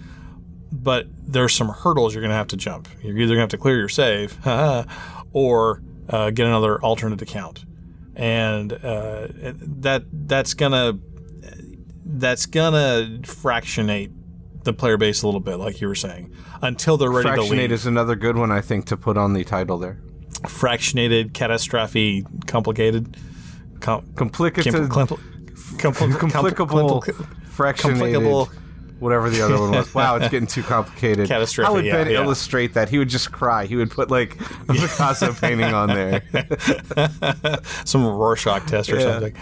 [0.73, 2.89] But there's some hurdles you're going to have to jump.
[3.03, 4.37] You're either going to have to clear your save
[5.33, 7.65] or uh, get another alternate account.
[8.15, 10.99] And uh, that that's gonna
[12.05, 14.11] that's gonna fractionate
[14.65, 17.49] the player base a little bit, like you were saying, until they're ready to leave.
[17.49, 20.01] Fractionate is another good one, I think, to put on the title there.
[20.43, 23.17] Fractionated, catastrophe, complicated,
[23.81, 25.21] com- Complicated, com- compl-
[25.77, 28.49] compl- complicable, compl- fractionated.
[28.49, 28.53] complicable,
[28.99, 29.95] whatever the other one was.
[29.95, 31.29] Wow, it's getting too complicated.
[31.29, 32.23] Catastrophic, How would Ben yeah.
[32.23, 32.89] illustrate that?
[32.89, 33.67] He would just cry.
[33.67, 36.23] He would put like a Picasso painting on there.
[37.85, 39.03] some Rorschach test or Yeah.
[39.13, 39.35] something.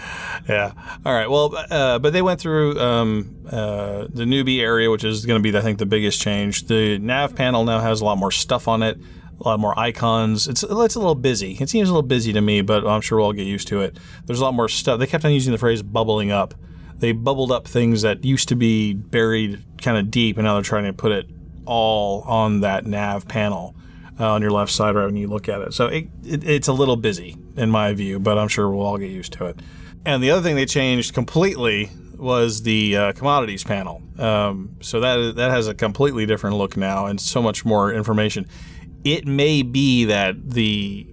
[0.49, 0.71] Yeah.
[1.05, 1.29] All right.
[1.29, 5.51] Well, uh, but they went through um, uh, the newbie area, which is going to
[5.51, 6.65] be, I think, the biggest change.
[6.67, 8.97] The nav panel now has a lot more stuff on it,
[9.39, 10.47] a lot more icons.
[10.47, 11.57] It's it's a little busy.
[11.59, 13.81] It seems a little busy to me, but I'm sure we'll all get used to
[13.81, 13.97] it.
[14.25, 14.99] There's a lot more stuff.
[14.99, 16.53] They kept on using the phrase "bubbling up."
[16.99, 20.63] They bubbled up things that used to be buried kind of deep, and now they're
[20.63, 21.27] trying to put it
[21.65, 23.75] all on that nav panel
[24.19, 25.73] uh, on your left side right when you look at it.
[25.73, 28.97] So it, it, it's a little busy in my view, but I'm sure we'll all
[28.97, 29.59] get used to it.
[30.05, 34.01] And the other thing they changed completely was the uh, commodities panel.
[34.17, 38.47] Um, so that that has a completely different look now and so much more information.
[39.03, 41.07] It may be that the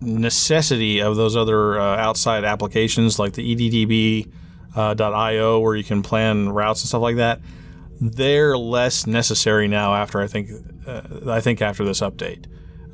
[0.00, 4.32] necessity of those other uh, outside applications like the EDDB
[4.76, 4.94] uh,
[5.58, 7.40] where you can plan routes and stuff like that
[8.00, 10.50] they're less necessary now after I think
[10.86, 12.46] uh, I think after this update.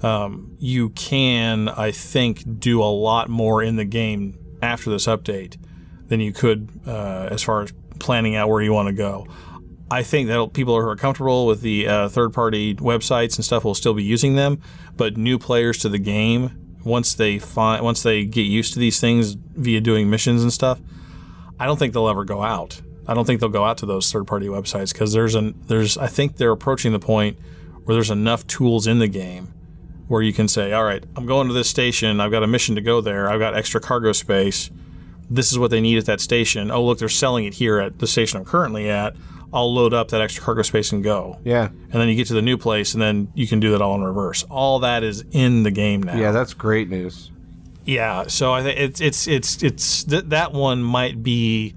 [0.05, 5.57] Um, you can I think do a lot more in the game after this update
[6.09, 9.27] than you could uh, as far as planning out where you want to go.
[9.91, 13.75] I think that people who are comfortable with the uh, third-party websites and stuff will
[13.77, 14.61] still be using them,
[14.97, 19.01] but new players to the game once they find once they get used to these
[19.01, 20.81] things via doing missions and stuff,
[21.59, 22.81] I don't think they'll ever go out.
[23.09, 26.09] I don't think they'll go out to those third-party websites because there's an there's I
[26.09, 27.39] think they're approaching the point
[27.85, 29.55] where there's enough tools in the game
[30.09, 32.21] where you can say, all right, I'm going to this station.
[32.21, 33.29] I've got a mission to go there.
[33.29, 34.71] I've got extra cargo space.
[35.29, 36.71] This is what they need at that station.
[36.71, 39.17] Oh, look, they're selling it here at the station I'm currently at.
[39.53, 41.39] I'll load up that extra cargo space and go.
[41.45, 41.69] Yeah.
[41.69, 43.95] And then you get to the new place, and then you can do that all
[43.95, 44.45] in reverse.
[44.45, 46.17] All that is in the game now.
[46.17, 47.31] Yeah, that's great news.
[47.87, 51.75] Yeah, so I think it's it's it's it's th- that one might be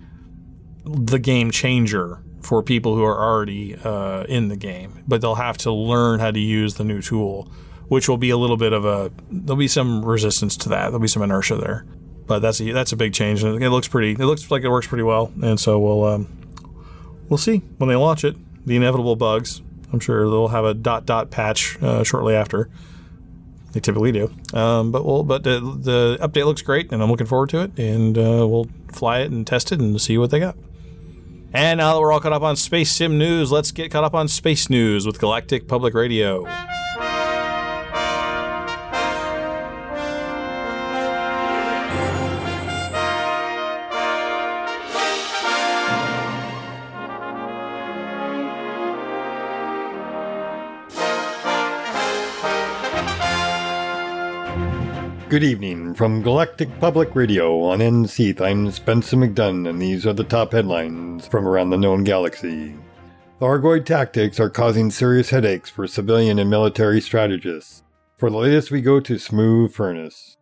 [0.83, 5.57] the game changer for people who are already uh, in the game, but they'll have
[5.59, 7.51] to learn how to use the new tool,
[7.89, 10.85] which will be a little bit of a there'll be some resistance to that.
[10.85, 11.85] There'll be some inertia there,
[12.25, 14.13] but that's a that's a big change, and it looks pretty.
[14.13, 16.27] It looks like it works pretty well, and so we'll um,
[17.29, 18.35] we'll see when they launch it.
[18.65, 19.61] The inevitable bugs.
[19.93, 22.67] I'm sure they'll have a dot dot patch uh, shortly after.
[23.71, 24.31] They typically do.
[24.53, 27.77] Um, but we'll, but the, the update looks great, and I'm looking forward to it.
[27.77, 30.55] And uh, we'll fly it and test it and see what they got.
[31.53, 34.13] And now that we're all caught up on space sim news, let's get caught up
[34.13, 36.45] on space news with Galactic Public Radio.
[55.29, 58.41] Good evening from Galactic Public Radio on NSEATH.
[58.41, 62.75] I'm Spencer McDunn, and these are the top headlines from around the known galaxy.
[63.39, 67.83] Thargoid tactics are causing serious headaches for civilian and military strategists.
[68.17, 70.35] For the latest, we go to Smooth Furnace.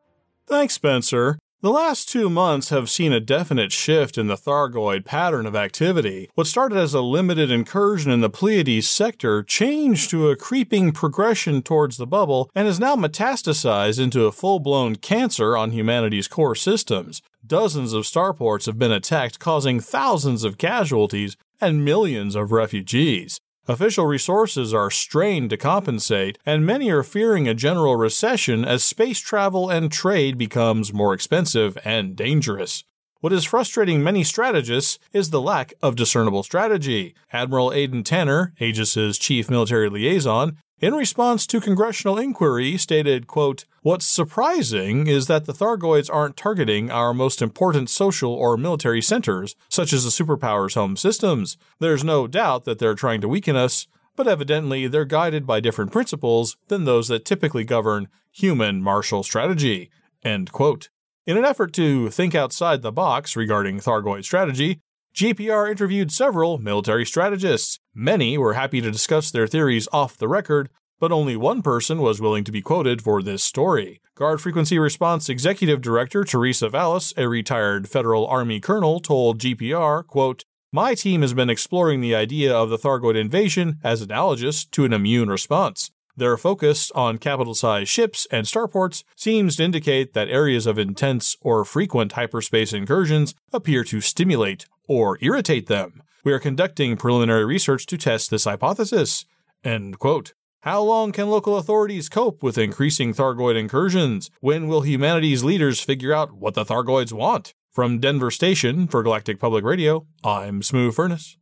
[0.47, 1.38] Thanks, Spencer.
[1.62, 6.30] The last two months have seen a definite shift in the Thargoid pattern of activity.
[6.36, 11.63] What started as a limited incursion in the Pleiades sector changed to a creeping progression
[11.63, 16.54] towards the bubble and has now metastasized into a full blown cancer on humanity's core
[16.54, 17.24] systems.
[17.43, 23.39] Dozens of starports have been attacked, causing thousands of casualties and millions of refugees.
[23.69, 29.19] Official resources are strained to compensate, and many are fearing a general recession as space
[29.19, 32.86] travel and trade becomes more expensive and dangerous.
[33.19, 37.13] What is frustrating many strategists is the lack of discernible strategy.
[37.34, 44.06] Admiral Aidan Tanner, Aegis's chief military liaison, in response to congressional inquiry stated, quote, What's
[44.06, 49.92] surprising is that the Thargoids aren't targeting our most important social or military centers, such
[49.92, 51.58] as the superpowers' home systems.
[51.80, 55.92] There's no doubt that they're trying to weaken us, but evidently they're guided by different
[55.92, 59.90] principles than those that typically govern human martial strategy.
[60.24, 60.90] End quote.
[61.26, 64.80] In an effort to think outside the box regarding Thargoid strategy,
[65.17, 67.80] GPR interviewed several military strategists.
[67.91, 72.21] Many were happy to discuss their theories off the record, but only one person was
[72.21, 73.99] willing to be quoted for this story.
[74.13, 80.43] Guard Frequency Response Executive Director Teresa Vallis, a retired Federal Army colonel, told GPR, quote,
[80.71, 84.93] My team has been exploring the idea of the Thargoid invasion as analogous to an
[84.93, 85.89] immune response.
[86.18, 91.38] Their focus on capital sized ships and starports seems to indicate that areas of intense
[91.42, 96.02] or frequent hyperspace incursions appear to stimulate or irritate them.
[96.24, 99.26] We are conducting preliminary research to test this hypothesis.
[99.63, 100.34] End quote.
[100.62, 104.32] How long can local authorities cope with increasing Thargoid incursions?
[104.42, 107.54] When will humanity's leaders figure out what the Thargoids want?
[107.72, 111.38] From Denver Station for Galactic Public Radio, I'm Smooth Furnace.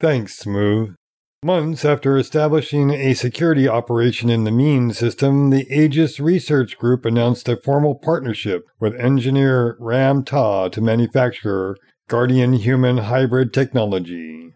[0.00, 0.96] Thanks, Smooth.
[1.42, 7.48] Months after establishing a security operation in the Meene system, the Aegis Research Group announced
[7.48, 11.78] a formal partnership with engineer Ram Tah to manufacture
[12.10, 14.52] Guardian Human Hybrid Technology.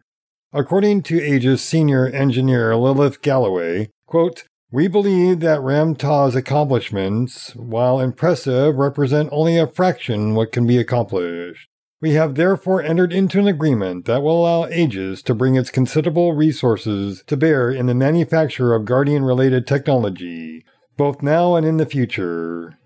[0.52, 7.98] According to Aegis senior engineer Lilith Galloway, quote, we believe that Ram Tah's accomplishments, while
[7.98, 11.66] impressive, represent only a fraction what can be accomplished.
[12.04, 16.34] We have therefore entered into an agreement that will allow Aegis to bring its considerable
[16.34, 20.66] resources to bear in the manufacture of Guardian related technology,
[20.98, 22.76] both now and in the future.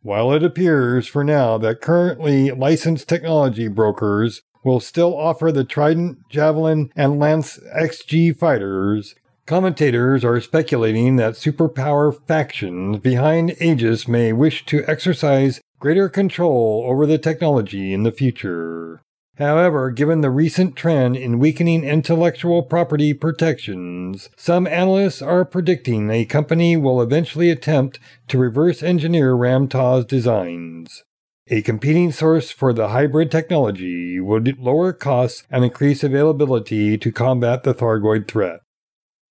[0.00, 6.30] While it appears for now that currently licensed technology brokers will still offer the Trident,
[6.30, 9.14] Javelin, and Lance XG fighters,
[9.50, 17.06] Commentators are speculating that superpower factions behind Aegis may wish to exercise greater control over
[17.06, 19.02] the technology in the future.
[19.38, 26.26] However, given the recent trend in weakening intellectual property protections, some analysts are predicting a
[26.26, 31.04] company will eventually attempt to reverse engineer Ram Tah's designs.
[31.48, 37.62] A competing source for the hybrid technology would lower costs and increase availability to combat
[37.62, 38.60] the Thargoid threat.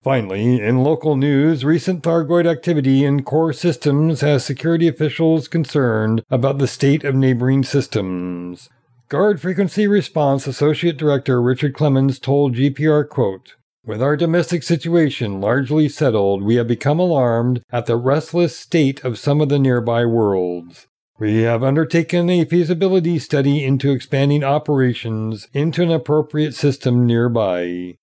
[0.02, 6.58] Finally, in local news, recent Thargoid activity in core systems has security officials concerned about
[6.58, 8.70] the state of neighboring systems.
[9.10, 15.90] Guard Frequency Response Associate Director Richard Clemens told GPR, quote, with our domestic situation largely
[15.90, 20.88] settled, we have become alarmed at the restless state of some of the nearby worlds.
[21.18, 27.96] We have undertaken a feasibility study into expanding operations into an appropriate system nearby.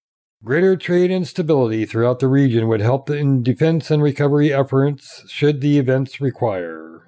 [0.47, 5.61] Greater trade and stability throughout the region would help in defense and recovery efforts should
[5.61, 7.03] the events require.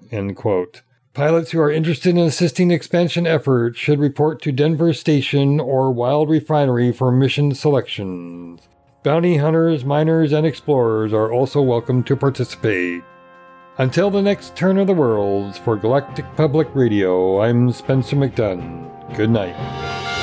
[1.15, 6.29] Pilots who are interested in assisting expansion efforts should report to Denver Station or Wild
[6.29, 8.63] Refinery for mission selections.
[9.05, 13.05] Bounty hunters, miners, and explorers are also welcome to participate.
[13.77, 19.17] Until the next turn of the worlds for Galactic Public Radio, I'm Spencer McDunn.
[19.17, 20.18] Good night.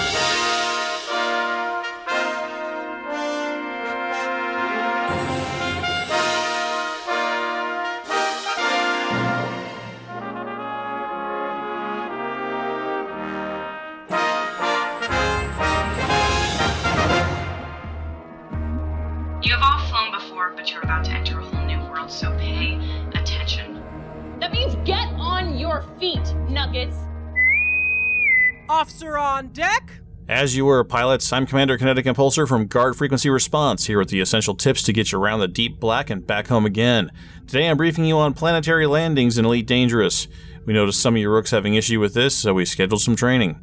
[29.36, 30.00] On deck?
[30.30, 34.22] As you were, pilots, I'm Commander Kinetic Impulsor from Guard Frequency Response, here with the
[34.22, 37.12] essential tips to get you around the deep black and back home again.
[37.46, 40.30] Today I'm briefing you on planetary landings in Elite Dangerous.
[40.66, 43.60] We noticed some of your rooks having issue with this, so we scheduled some training.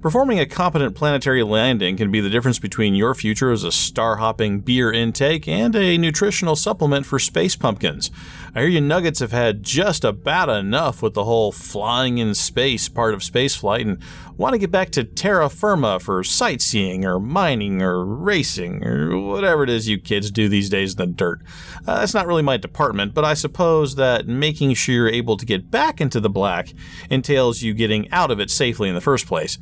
[0.00, 4.18] Performing a competent planetary landing can be the difference between your future as a star
[4.18, 8.08] hopping beer intake and a nutritional supplement for space pumpkins.
[8.54, 12.88] I hear you nuggets have had just about enough with the whole flying in space
[12.88, 14.00] part of spaceflight and
[14.36, 19.64] want to get back to terra firma for sightseeing or mining or racing or whatever
[19.64, 21.40] it is you kids do these days in the dirt.
[21.88, 25.44] Uh, that's not really my department, but I suppose that making sure you're able to
[25.44, 26.72] get back into the black
[27.10, 29.58] entails you getting out of it safely in the first place.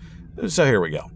[0.47, 1.11] So here we go.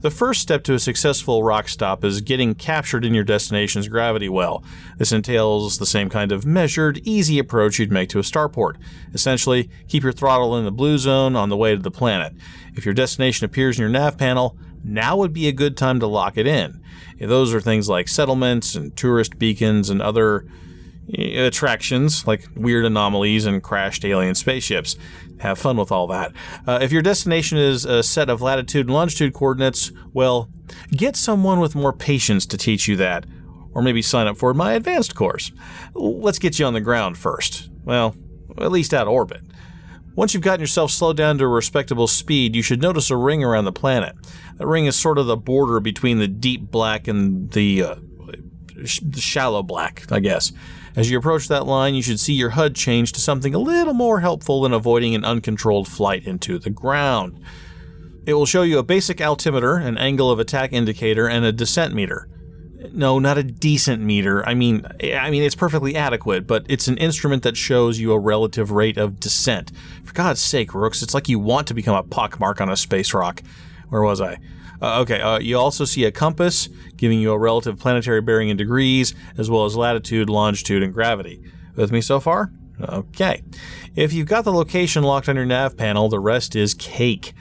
[0.00, 4.28] The first step to a successful rock stop is getting captured in your destination's gravity
[4.28, 4.62] well.
[4.98, 8.76] This entails the same kind of measured, easy approach you'd make to a starport.
[9.12, 12.32] Essentially, keep your throttle in the blue zone on the way to the planet.
[12.74, 16.06] If your destination appears in your nav panel, now would be a good time to
[16.06, 16.82] lock it in.
[17.20, 20.46] Those are things like settlements and tourist beacons and other
[21.12, 24.96] eh, attractions like weird anomalies and crashed alien spaceships.
[25.40, 26.32] Have fun with all that.
[26.66, 30.50] Uh, if your destination is a set of latitude and longitude coordinates, well,
[30.90, 33.24] get someone with more patience to teach you that,
[33.72, 35.50] or maybe sign up for my advanced course.
[35.94, 37.70] Let's get you on the ground first.
[37.84, 38.14] Well,
[38.58, 39.40] at least out of orbit.
[40.14, 43.42] Once you've gotten yourself slowed down to a respectable speed, you should notice a ring
[43.42, 44.14] around the planet.
[44.58, 47.94] That ring is sort of the border between the deep black and the, uh,
[48.84, 50.52] sh- the shallow black, I guess.
[50.96, 53.94] As you approach that line, you should see your HUD change to something a little
[53.94, 57.40] more helpful in avoiding an uncontrolled flight into the ground.
[58.26, 61.94] It will show you a basic altimeter, an angle of attack indicator, and a descent
[61.94, 62.28] meter.
[62.92, 64.46] No, not a decent meter.
[64.46, 68.18] I mean, I mean it's perfectly adequate, but it's an instrument that shows you a
[68.18, 69.70] relative rate of descent.
[70.04, 73.12] For God's sake, Rooks, it's like you want to become a pockmark on a space
[73.14, 73.42] rock.
[73.90, 74.38] Where was I?
[74.82, 78.56] Uh, okay, uh, you also see a compass giving you a relative planetary bearing in
[78.56, 81.42] degrees, as well as latitude, longitude, and gravity.
[81.76, 82.52] With me so far?
[82.80, 83.42] Okay.
[83.94, 87.34] If you've got the location locked on your nav panel, the rest is cake.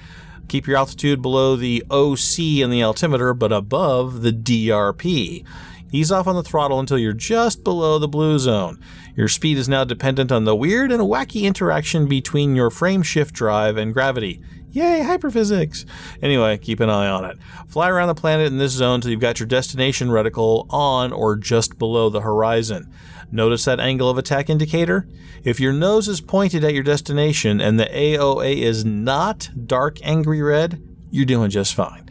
[0.47, 5.45] Keep your altitude below the OC in the altimeter, but above the DRP.
[5.91, 8.79] Ease off on the throttle until you're just below the blue zone.
[9.15, 13.33] Your speed is now dependent on the weird and wacky interaction between your frame shift
[13.33, 14.41] drive and gravity.
[14.71, 15.85] Yay, hyperphysics!
[16.21, 17.37] Anyway, keep an eye on it.
[17.67, 21.35] Fly around the planet in this zone till you've got your destination reticle on or
[21.35, 22.91] just below the horizon.
[23.31, 25.07] Notice that angle of attack indicator?
[25.43, 30.41] If your nose is pointed at your destination and the AOA is not dark angry
[30.41, 32.08] red, you're doing just fine.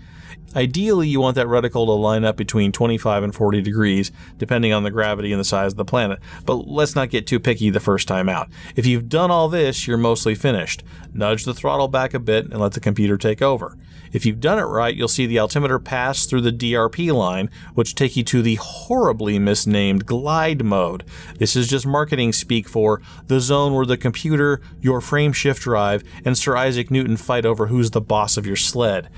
[0.57, 4.83] Ideally, you want that reticle to line up between 25 and 40 degrees, depending on
[4.83, 7.81] the gravity and the size of the planet, but let's not get too picky the
[7.81, 8.49] first time out.
[8.75, 10.83] If you've done all this, you're mostly finished.
[11.13, 13.77] Nudge the throttle back a bit and let the computer take over.
[14.13, 17.95] If you've done it right, you'll see the altimeter pass through the DRP line, which
[17.95, 21.05] take you to the horribly misnamed glide mode.
[21.39, 26.03] This is just marketing speak for the zone where the computer, your frame shift drive,
[26.25, 29.11] and Sir Isaac Newton fight over who's the boss of your sled.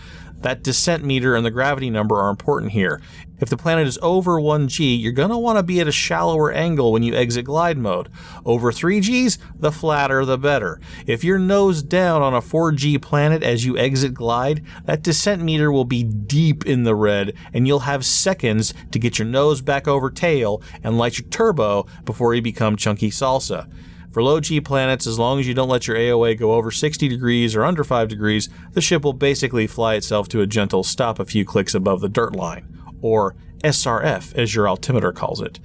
[0.42, 3.00] That descent meter and the gravity number are important here.
[3.40, 6.52] If the planet is over 1G, you're going to want to be at a shallower
[6.52, 8.10] angle when you exit glide mode.
[8.44, 10.80] Over 3Gs, the flatter the better.
[11.06, 15.72] If you're nose down on a 4G planet as you exit glide, that descent meter
[15.72, 19.88] will be deep in the red and you'll have seconds to get your nose back
[19.88, 23.70] over tail and light your turbo before you become chunky salsa.
[24.12, 27.06] For low G planets, as long as you don't let your AOA go over 60
[27.06, 31.20] degrees or under 5 degrees, the ship will basically fly itself to a gentle stop
[31.20, 35.60] a few clicks above the dirt line, or SRF as your altimeter calls it.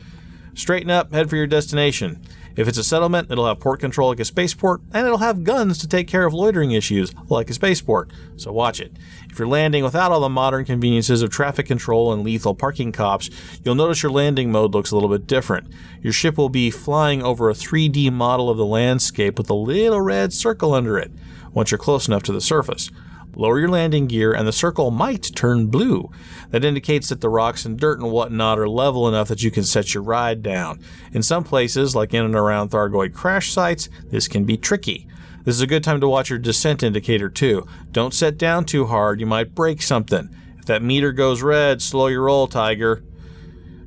[0.54, 2.22] Straighten up, head for your destination.
[2.56, 5.78] If it's a settlement, it'll have port control like a spaceport, and it'll have guns
[5.80, 8.94] to take care of loitering issues like a spaceport, so watch it.
[9.30, 13.30] If you're landing without all the modern conveniences of traffic control and lethal parking cops,
[13.64, 15.68] you'll notice your landing mode looks a little bit different.
[16.02, 20.00] Your ship will be flying over a 3D model of the landscape with a little
[20.00, 21.12] red circle under it
[21.52, 22.90] once you're close enough to the surface.
[23.36, 26.10] Lower your landing gear, and the circle might turn blue.
[26.52, 29.64] That indicates that the rocks and dirt and whatnot are level enough that you can
[29.64, 30.80] set your ride down.
[31.12, 35.08] In some places, like in and around Thargoid crash sites, this can be tricky.
[35.44, 37.68] This is a good time to watch your descent indicator too.
[37.92, 40.30] Don't set down too hard, you might break something.
[40.58, 43.04] If that meter goes red, slow your roll, Tiger.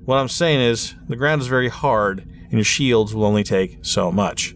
[0.05, 3.79] What I'm saying is, the ground is very hard, and your shields will only take
[3.83, 4.55] so much.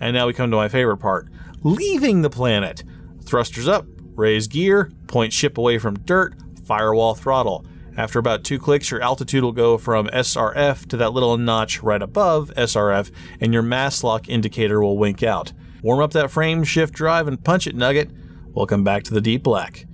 [0.00, 1.28] And now we come to my favorite part
[1.62, 2.82] leaving the planet.
[3.22, 3.86] Thrusters up,
[4.20, 7.64] raise gear, point ship away from dirt, firewall throttle.
[7.96, 12.00] After about two clicks, your altitude will go from SRF to that little notch right
[12.00, 13.10] above SRF,
[13.40, 15.52] and your mass lock indicator will wink out.
[15.82, 18.10] Warm up that frame shift drive and punch it, Nugget.
[18.52, 19.86] Welcome back to the deep black.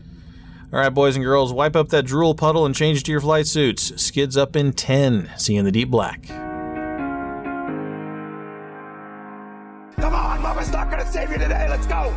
[0.73, 3.47] All right, boys and girls, wipe up that drool puddle and change to your flight
[3.47, 4.01] suits.
[4.03, 5.31] Skids up in 10.
[5.37, 6.27] See you in the deep black.
[9.97, 11.67] Come on, Mama's not gonna save you today.
[11.71, 12.13] Let's go.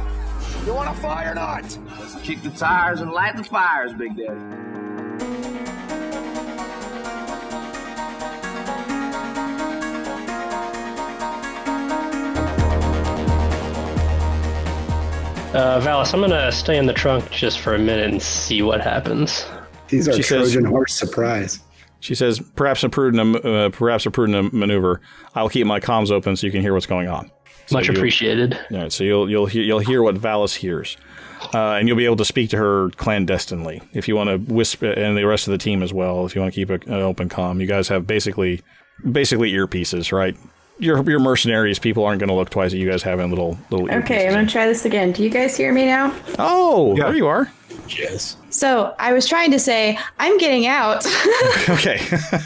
[0.65, 1.63] You wanna fly or not?
[1.99, 4.39] Let's kick the tires and light the fires, Big Daddy.
[15.51, 18.81] Uh, Valis, I'm gonna stay in the trunk just for a minute and see what
[18.81, 19.45] happens.
[19.87, 21.59] These are She says- Trojan horse surprise.
[22.01, 25.01] She says, perhaps a prudent, uh, perhaps a prudent maneuver.
[25.35, 27.29] I'll keep my comms open so you can hear what's going on.
[27.69, 28.57] So Much appreciated.
[28.71, 30.97] All right, so you'll you'll hear, you'll hear what Valis hears,
[31.53, 34.87] uh, and you'll be able to speak to her clandestinely if you want to whisper,
[34.91, 36.25] and the rest of the team as well.
[36.25, 38.61] If you want to keep a- an open comm, you guys have basically
[39.11, 40.35] basically earpieces, right?
[40.79, 43.91] Your your mercenaries people aren't going to look twice at you guys having little little.
[43.91, 45.11] Okay, I'm gonna try this again.
[45.11, 46.15] Do you guys hear me now?
[46.37, 47.51] Oh, there you are.
[47.89, 48.37] Yes.
[48.49, 51.05] So I was trying to say I'm getting out.
[51.69, 51.99] okay.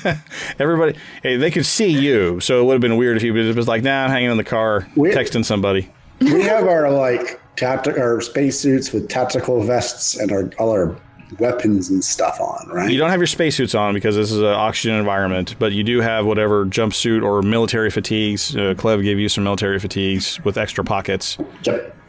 [0.60, 3.68] Everybody, hey, they could see you, so it would have been weird if you was
[3.68, 8.22] like, "Nah, I'm hanging in the car, texting somebody." we have our like tacti- our
[8.22, 10.96] spacesuits with tactical vests and our all our
[11.40, 12.92] weapons and stuff on, right?
[12.92, 16.02] You don't have your spacesuits on because this is an oxygen environment, but you do
[16.02, 18.56] have whatever jumpsuit or military fatigues.
[18.56, 21.38] Uh, Clev gave you some military fatigues with extra pockets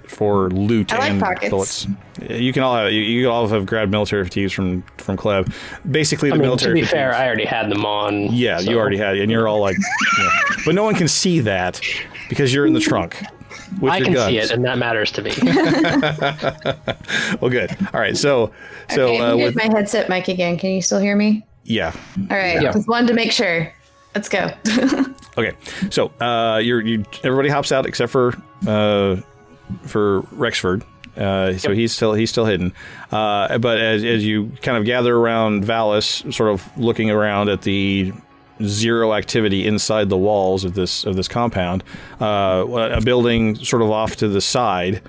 [0.07, 1.51] for loot I like and pockets.
[1.51, 1.87] bullets.
[2.29, 5.53] You can all have, you, you all have grabbed military fatigues from from Clev.
[5.91, 6.93] Basically, the I mean, to military be fatigues.
[6.93, 8.33] fair, I already had them on.
[8.33, 9.77] yeah, you already had, and you're all like,
[10.19, 10.31] yeah.
[10.65, 11.81] but no one can see that
[12.29, 13.23] because you're in the trunk.
[13.81, 14.29] With I your can guns.
[14.31, 15.33] see it, and that matters to me.
[17.41, 17.71] well, good.
[17.93, 18.53] All right, so
[18.91, 20.57] so okay, uh, with my headset mic again.
[20.59, 21.45] Can you still hear me?
[21.65, 21.93] yeah,
[22.31, 22.73] All right, Yeah.
[22.73, 23.73] just wanted to make sure.
[24.15, 24.51] Let's go.
[25.37, 25.51] Okay,
[25.91, 28.35] so uh, you're you everybody hops out except for
[28.69, 29.17] uh,
[29.83, 30.85] for Rexford.
[31.17, 32.73] Uh, so he's still he's still hidden.
[33.11, 37.63] Uh, but as as you kind of gather around Valis, sort of looking around at
[37.63, 38.13] the
[38.63, 41.83] zero activity inside the walls of this of this compound,
[42.21, 45.03] uh, a building sort of off to the side.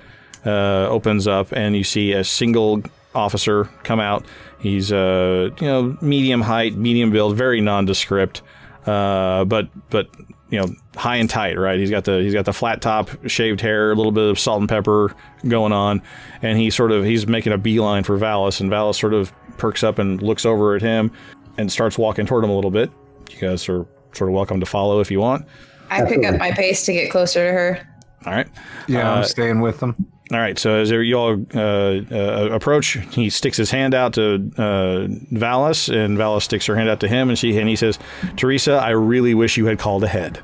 [0.45, 2.83] uh, opens up, and you see a single
[3.13, 4.25] officer come out.
[4.59, 8.41] He's uh, you know medium height, medium build, very nondescript,
[8.85, 10.07] uh, but but
[10.49, 11.79] you know high and tight, right?
[11.79, 14.59] He's got the he's got the flat top, shaved hair, a little bit of salt
[14.59, 15.15] and pepper
[15.47, 16.01] going on,
[16.41, 19.83] and he sort of he's making a beeline for Valis, and Valis sort of perks
[19.83, 21.11] up and looks over at him
[21.57, 22.91] and starts walking toward him a little bit.
[23.31, 25.45] You guys are sort of welcome to follow if you want.
[25.89, 27.87] I pick up my pace to get closer to her.
[28.25, 28.47] All right.
[28.87, 29.95] Yeah, Uh, I'm staying with them.
[30.31, 30.57] All right.
[30.57, 35.93] So as you all uh, uh, approach, he sticks his hand out to uh, Valis,
[35.93, 37.99] and Valis sticks her hand out to him, and she and he says,
[38.35, 40.39] "Teresa, I really wish you had called ahead."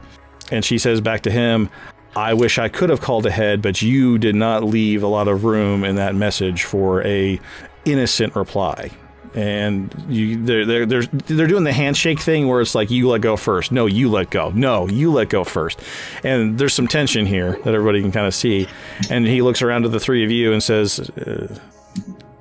[0.52, 1.70] And she says back to him,
[2.16, 5.44] "I wish I could have called ahead, but you did not leave a lot of
[5.46, 7.40] room in that message for a
[7.86, 8.92] innocent reply."
[9.34, 13.22] And you, they're, they're, they're, they're doing the handshake thing where it's like, you let
[13.22, 13.72] go first.
[13.72, 14.50] No, you let go.
[14.50, 15.80] No, you let go first.
[16.24, 18.68] And there's some tension here that everybody can kind of see.
[19.10, 21.58] And he looks around at the three of you and says, uh,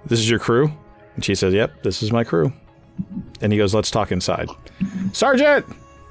[0.07, 0.73] This is your crew?
[1.15, 2.53] And she says, Yep, this is my crew.
[3.41, 4.49] And he goes, Let's talk inside.
[5.13, 5.67] Sergeant!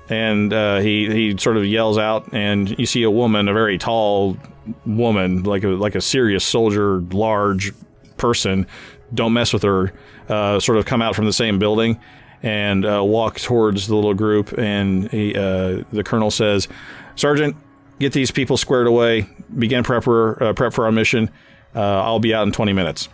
[0.10, 3.78] And uh, he, he sort of yells out, and you see a woman, a very
[3.78, 4.38] tall
[4.86, 7.72] woman, like a, like a serious soldier, large
[8.18, 8.66] person.
[9.14, 9.94] Don't mess with her.
[10.30, 12.00] Uh, sort of come out from the same building
[12.44, 14.58] and uh, walk towards the little group.
[14.58, 16.68] And he, uh, the colonel says,
[17.16, 17.58] Sergeant,
[18.00, 19.28] get these people squared away.
[19.58, 21.30] Begin prep for, uh, prep for our mission.
[21.76, 23.10] Uh, I'll be out in 20 minutes.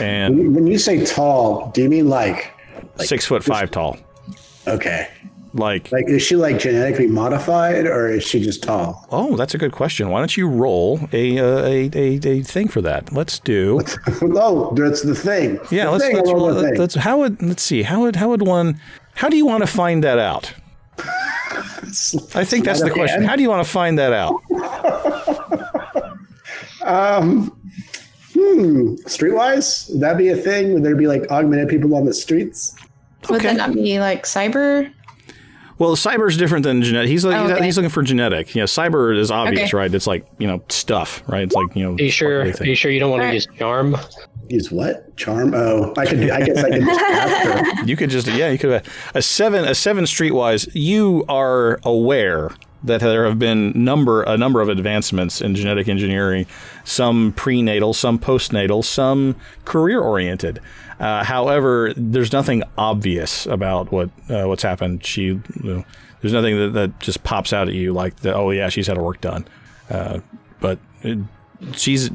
[0.00, 2.52] And When when you say tall, do you mean like
[2.98, 3.96] six foot five tall.
[4.66, 5.08] okay?
[5.58, 9.06] Like, Like is she like genetically modified or is she just tall?
[9.10, 10.10] oh, that's a good question.
[10.10, 13.12] Why don't you roll a uh, a, a, a thing for that?
[13.12, 13.80] Let's do.
[14.22, 15.58] no, that's the thing.
[15.70, 16.74] Yeah, The let's thing, let's, I roll roll, thing.
[16.76, 18.80] let's how would let's see how would how would one
[19.14, 20.52] how do you want to find that out?
[22.34, 23.20] I think that's the question.
[23.20, 23.30] hand?
[23.30, 24.34] How do you want to find that out?
[26.84, 27.48] Um,
[28.32, 28.94] hmm.
[29.06, 30.72] Streetwise, would that be a thing?
[30.72, 32.76] Would there be like augmented people on the streets?
[33.28, 34.92] Would that not be like cyber?
[35.78, 37.10] Well, cyber is different than genetic.
[37.10, 37.64] He's like, Oh, he's, okay.
[37.64, 38.54] he's looking for genetic.
[38.54, 39.76] Yeah, cyber is obvious, Okay.
[39.76, 39.94] right?
[39.94, 41.42] It's like you know stuff, right?
[41.42, 41.92] It's like you know.
[41.94, 42.42] Are you sure?
[42.42, 43.96] Are you sure you don't want to use charm?
[44.48, 45.16] Use what?
[45.16, 45.52] Charm?
[45.54, 46.30] Oh, I could.
[46.30, 47.86] I guess I could just.
[47.88, 50.68] You could just yeah, you could have a seven a seven streetwise.
[50.72, 52.50] You are aware
[52.84, 56.46] that there have been number a number of advancements in genetic engineering,
[56.84, 60.60] some prenatal, some postnatal, some career oriented.
[60.98, 65.04] Uh, however, there's nothing obvious about what uh, what's happened.
[65.04, 65.84] She, you know,
[66.20, 68.96] there's nothing that, that just pops out at you like the, oh yeah, she's had
[68.96, 69.46] her work done.
[69.90, 70.20] Uh,
[70.60, 71.18] but it,
[71.72, 72.10] she's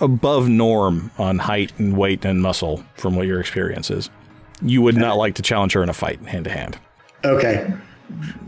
[0.00, 4.10] above norm on height and weight and muscle from what your experience is.
[4.62, 6.78] You would not like to challenge her in a fight hand to hand.
[7.24, 7.72] Okay.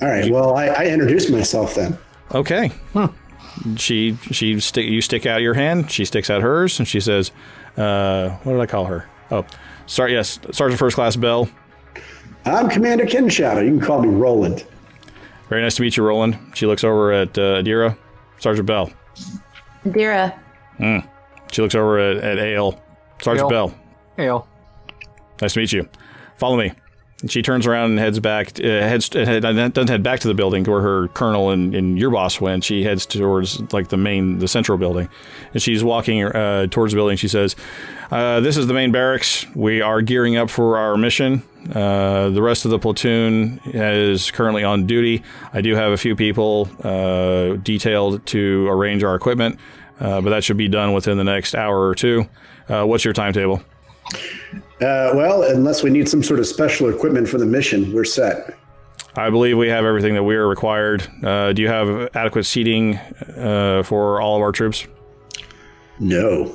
[0.02, 0.30] All right.
[0.30, 1.98] Well, I, I introduced myself then.
[2.34, 2.70] Okay.
[3.76, 5.90] She she stick you stick out your hand.
[5.90, 7.32] She sticks out hers, and she says,
[7.76, 9.08] uh, "What did I call her?
[9.30, 9.44] Oh,
[9.88, 10.12] sorry.
[10.12, 11.48] Yes, Sergeant First Class Bell.
[12.44, 13.60] I'm Commander Kinshadow.
[13.60, 14.64] You can call me Roland.
[15.48, 17.98] Very nice to meet you, Roland." She looks over at uh, Adira.
[18.38, 18.90] Sergeant Bell.
[19.90, 20.38] Dira.
[20.78, 21.08] Mm.
[21.50, 22.80] She looks over at, at Ale.
[23.20, 23.68] Sergeant Ale.
[23.68, 23.74] Bell.
[24.16, 24.48] Hail.
[25.40, 25.88] Nice to meet you.
[26.36, 26.72] Follow me.
[27.20, 28.60] And she turns around and heads back.
[28.60, 31.98] Uh, heads uh, head, doesn't head back to the building where her colonel and, and
[31.98, 32.62] your boss went.
[32.62, 35.08] She heads towards like the main, the central building,
[35.52, 37.16] and she's walking uh, towards the building.
[37.16, 37.56] She says,
[38.12, 39.44] uh, "This is the main barracks.
[39.56, 41.42] We are gearing up for our mission.
[41.74, 45.24] Uh, the rest of the platoon is currently on duty.
[45.52, 49.58] I do have a few people uh, detailed to arrange our equipment,
[49.98, 52.28] uh, but that should be done within the next hour or two.
[52.68, 53.60] Uh, what's your timetable?"
[54.80, 58.56] Uh, well, unless we need some sort of special equipment for the mission, we're set.
[59.16, 61.06] I believe we have everything that we are required.
[61.24, 62.96] Uh, do you have adequate seating
[63.36, 64.86] uh, for all of our troops?
[65.98, 66.54] No.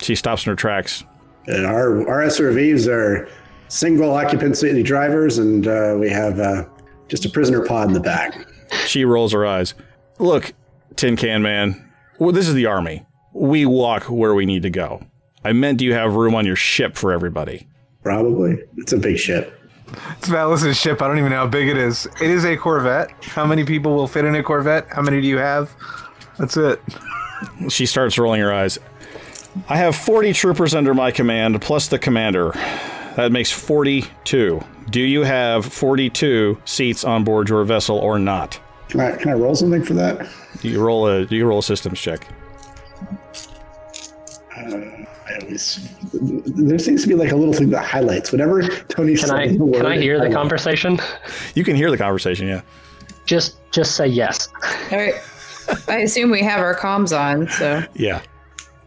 [0.00, 1.02] She stops in her tracks.
[1.48, 3.28] And our our SRVs are
[3.68, 6.64] single occupancy drivers, and uh, we have uh,
[7.08, 8.46] just a prisoner pod in the back.
[8.86, 9.74] She rolls her eyes.
[10.18, 10.52] Look,
[10.96, 13.06] Tin Can Man, well, this is the army.
[13.32, 15.02] We walk where we need to go.
[15.44, 17.66] I meant, do you have room on your ship for everybody?
[18.02, 18.58] Probably.
[18.76, 19.54] It's a big ship.
[20.18, 21.00] It's Valis' ship.
[21.00, 22.06] I don't even know how big it is.
[22.20, 23.10] It is a Corvette.
[23.24, 24.86] How many people will fit in a Corvette?
[24.90, 25.74] How many do you have?
[26.38, 26.80] That's it.
[27.68, 28.78] She starts rolling her eyes.
[29.68, 32.50] I have 40 troopers under my command, plus the commander.
[33.16, 34.60] That makes 42.
[34.90, 38.60] Do you have 42 seats on board your vessel or not?
[38.88, 40.28] Can I, can I roll something for that?
[40.60, 42.26] Do you roll a do you roll a systems check?
[44.56, 44.97] Uh,
[45.28, 49.16] I always there seems to be like a little thing that highlights whenever Tony.
[49.16, 50.98] Can I can I hear the conversation?
[51.54, 52.62] You can hear the conversation, yeah.
[53.26, 54.48] Just just say yes.
[54.90, 55.14] All right.
[55.86, 58.22] I assume we have our comms on, so Yeah.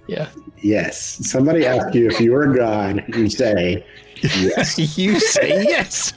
[0.08, 0.30] Yeah.
[0.58, 1.30] Yes.
[1.30, 3.86] Somebody asks you if you were God, you say
[4.22, 4.98] yes.
[4.98, 6.14] you say yes.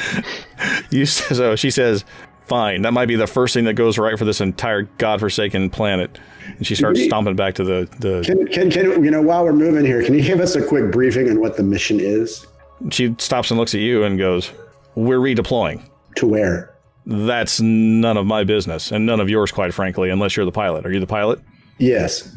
[0.90, 2.04] you so oh, she says,
[2.48, 6.18] "Fine." That might be the first thing that goes right for this entire godforsaken planet.
[6.56, 8.22] And she starts stomping back to the the.
[8.24, 10.90] Can, can, can, you know, while we're moving here, can you give us a quick
[10.90, 12.46] briefing on what the mission is?
[12.90, 14.50] She stops and looks at you and goes,
[14.94, 15.82] "We're redeploying."
[16.16, 16.74] To where?
[17.06, 20.84] That's none of my business, and none of yours, quite frankly, unless you're the pilot.
[20.84, 21.40] Are you the pilot?
[21.78, 22.36] Yes.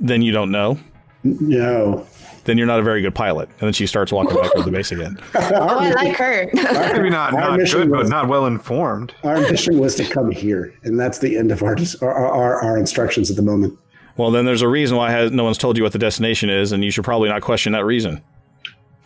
[0.00, 0.78] Then you don't know.
[1.24, 2.06] No.
[2.46, 3.48] Then you're not a very good pilot.
[3.50, 5.18] And then she starts walking back toward the base again.
[5.34, 6.48] Oh, I like her.
[6.54, 9.14] Maybe not, not mission good, but not well informed.
[9.22, 12.78] Our mission was to come here, and that's the end of our our, our, our
[12.78, 13.78] instructions at the moment.
[14.16, 16.72] Well, then there's a reason why has, no one's told you what the destination is,
[16.72, 18.22] and you should probably not question that reason.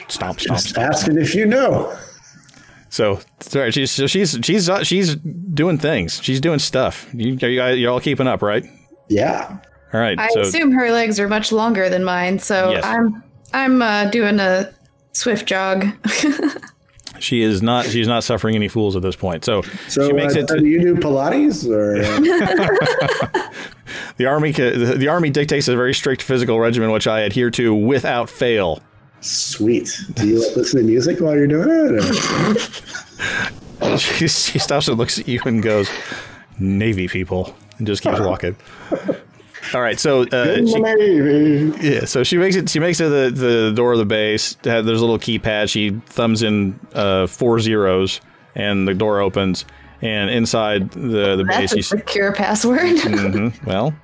[0.08, 0.86] Stop, stomp, Just stomp.
[0.92, 1.96] asking if you know.
[2.90, 6.20] So, sorry, she's so she's she's uh, she's doing things.
[6.22, 7.08] She's doing stuff.
[7.14, 8.64] You, are you guys, you're all keeping up, right?
[9.08, 9.58] Yeah.
[9.92, 10.18] All right.
[10.18, 12.84] I so assume her legs are much longer than mine, so Yes.
[12.84, 13.22] I'm
[13.52, 14.72] I'm uh, doing a
[15.12, 15.86] swift jog.
[17.18, 19.44] she is not she's not suffering any fools at this point.
[19.44, 20.48] So, So, she makes uh, it.
[20.48, 21.98] do you do Pilates or?
[24.16, 27.74] the army the, the army dictates a very strict physical regimen, which I adhere to
[27.74, 28.80] without fail.
[29.20, 30.00] Sweet.
[30.14, 32.02] Do you listen to music while you're doing it?
[34.00, 35.90] she, she stops and looks at you and goes,
[36.58, 38.56] "Navy people," and just keeps walking.
[39.74, 41.72] All right, so uh, she, Navy.
[41.80, 42.68] Yeah, so she makes it.
[42.68, 44.54] She makes it to the, the door of the base.
[44.62, 45.70] There's a little keypad.
[45.70, 48.20] She thumbs in uh, four zeros,
[48.54, 49.64] and the door opens.
[50.02, 52.80] And inside the the base, a you see, secure password.
[52.80, 53.66] Mhm.
[53.66, 53.94] well,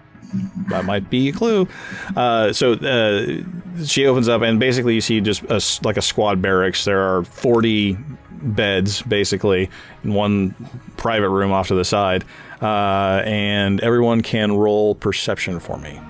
[0.68, 1.66] that might be a clue.
[2.14, 3.42] Uh, so uh,
[3.84, 6.84] she opens up, and basically you see just a s like a squad barracks.
[6.84, 7.96] There are 40
[8.42, 9.70] beds, basically,
[10.04, 10.54] in one
[10.98, 12.24] private room off to the side,
[12.62, 16.00] uh, and everyone can roll perception for me.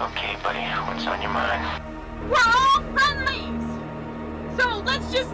[0.00, 1.82] Okay, buddy, what's on your mind?
[2.28, 4.58] We're all friendlies!
[4.58, 5.33] So let's just be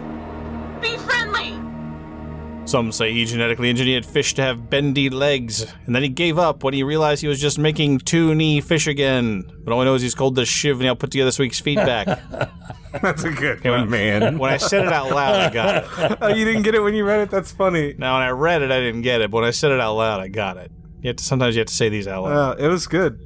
[2.71, 6.63] Some say he genetically engineered fish to have bendy legs, and then he gave up
[6.63, 9.43] when he realized he was just making two knee fish again.
[9.65, 11.59] But all I know is he's called the Shiv, and he'll put together this week's
[11.59, 12.07] feedback.
[13.01, 14.37] That's a good one, man.
[14.37, 16.17] when I said it out loud, I got it.
[16.21, 17.29] oh, you didn't get it when you read it?
[17.29, 17.93] That's funny.
[17.97, 19.95] Now, when I read it, I didn't get it, but when I said it out
[19.95, 20.71] loud, I got it.
[21.01, 22.57] You have to, sometimes you have to say these out loud.
[22.57, 23.19] Uh, it was good.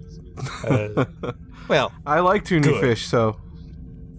[0.63, 1.05] Uh,
[1.67, 2.81] well, I like tuna good.
[2.81, 3.39] fish, so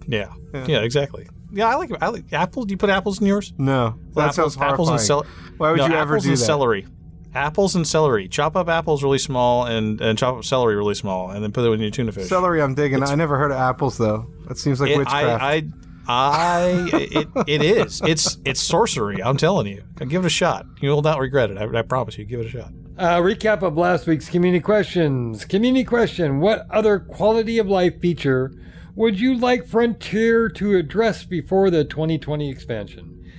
[0.07, 0.31] yeah.
[0.53, 1.27] yeah, exactly.
[1.57, 2.67] Yeah, I like I like apples.
[2.67, 3.51] Do you put apples in yours?
[3.57, 3.97] no.
[4.13, 4.73] That apples, sounds horrifying.
[4.73, 5.27] apples and celery.
[5.57, 6.45] Why would no, you ever apples do and that?
[6.45, 6.85] celery.
[7.33, 8.27] Apples and celery.
[8.27, 11.65] Chop up apples really small and, and chop up celery really small, and then put
[11.67, 12.27] it in your tuna fish.
[12.29, 13.01] Celery, I'm digging.
[13.01, 14.27] I never heard of apples though.
[14.47, 15.43] That seems like It- witchcraft.
[15.43, 15.63] I,
[16.07, 18.01] I, I it, it is.
[18.05, 19.21] It's it's sorcery.
[19.23, 19.83] I'm telling you.
[20.07, 20.67] Give it a shot.
[20.79, 21.57] You will not regret it.
[21.57, 22.25] I, I promise you.
[22.25, 22.71] Give it a shot.
[22.97, 25.43] Uh, recap of last week's community questions.
[25.45, 28.51] Community question What other quality of life feature
[28.97, 33.31] would you like Frontier to address before the 2020 expansion?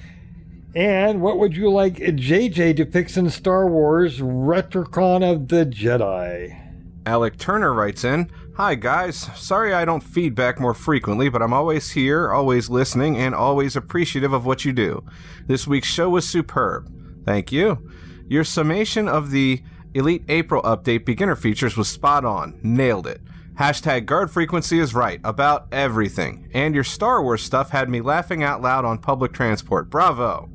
[0.72, 6.56] And what would you like JJ to fix in Star Wars Retrocon of the Jedi?
[7.04, 9.16] Alec Turner writes in Hi, guys.
[9.34, 14.32] Sorry I don't feedback more frequently, but I'm always here, always listening, and always appreciative
[14.32, 15.04] of what you do.
[15.48, 16.88] This week's show was superb.
[17.24, 17.90] Thank you.
[18.28, 22.60] Your summation of the Elite April update beginner features was spot on.
[22.62, 23.20] Nailed it.
[23.58, 26.48] Hashtag guard frequency is right about everything.
[26.54, 29.90] And your Star Wars stuff had me laughing out loud on public transport.
[29.90, 30.48] Bravo.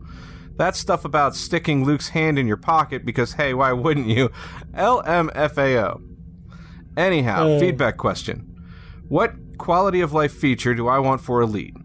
[0.56, 4.30] That stuff about sticking Luke's hand in your pocket because, hey, why wouldn't you?
[4.74, 6.01] LMFAO.
[6.95, 7.60] Anyhow, Uh.
[7.60, 8.49] feedback question.
[9.10, 11.76] What quality of life feature do I want for Elite?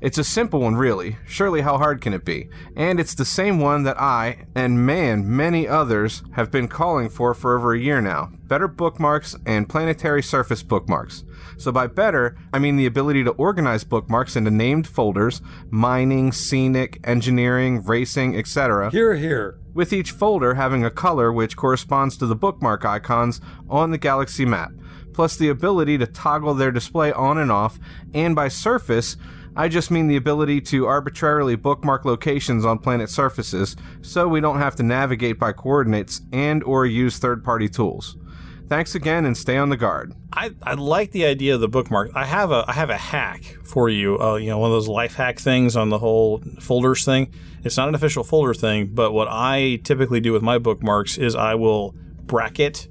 [0.00, 1.16] It's a simple one, really.
[1.26, 2.48] Surely, how hard can it be?
[2.76, 7.32] And it's the same one that I, and man, many others, have been calling for
[7.34, 11.24] for over a year now better bookmarks and planetary surface bookmarks.
[11.58, 15.40] So, by better, I mean the ability to organize bookmarks into named folders
[15.70, 19.58] mining, scenic, engineering, racing, etc Here, here.
[19.74, 24.44] with each folder having a color which corresponds to the bookmark icons on the galaxy
[24.44, 24.70] map,
[25.12, 27.78] plus the ability to toggle their display on and off,
[28.14, 29.16] and by surface,
[29.56, 34.58] I just mean the ability to arbitrarily bookmark locations on planet surfaces so we don't
[34.58, 38.16] have to navigate by coordinates and or use third-party tools.
[38.68, 40.12] Thanks again and stay on the guard.
[40.32, 42.10] I, I like the idea of the bookmark.
[42.14, 44.20] I have a I have a hack for you.
[44.20, 47.32] Uh, you know, one of those life hack things on the whole folders thing.
[47.62, 51.34] It's not an official folder thing, but what I typically do with my bookmarks is
[51.34, 51.94] I will
[52.24, 52.88] bracket,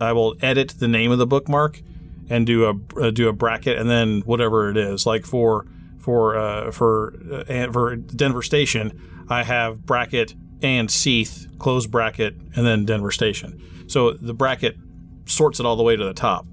[0.00, 1.80] I will edit the name of the bookmark,
[2.28, 5.06] and do a uh, do a bracket, and then whatever it is.
[5.06, 5.66] Like for
[6.02, 7.14] for uh, for
[7.48, 13.60] uh, for Denver Station, I have bracket and Seath close bracket, and then Denver Station.
[13.88, 14.76] So the bracket
[15.26, 16.46] sorts it all the way to the top.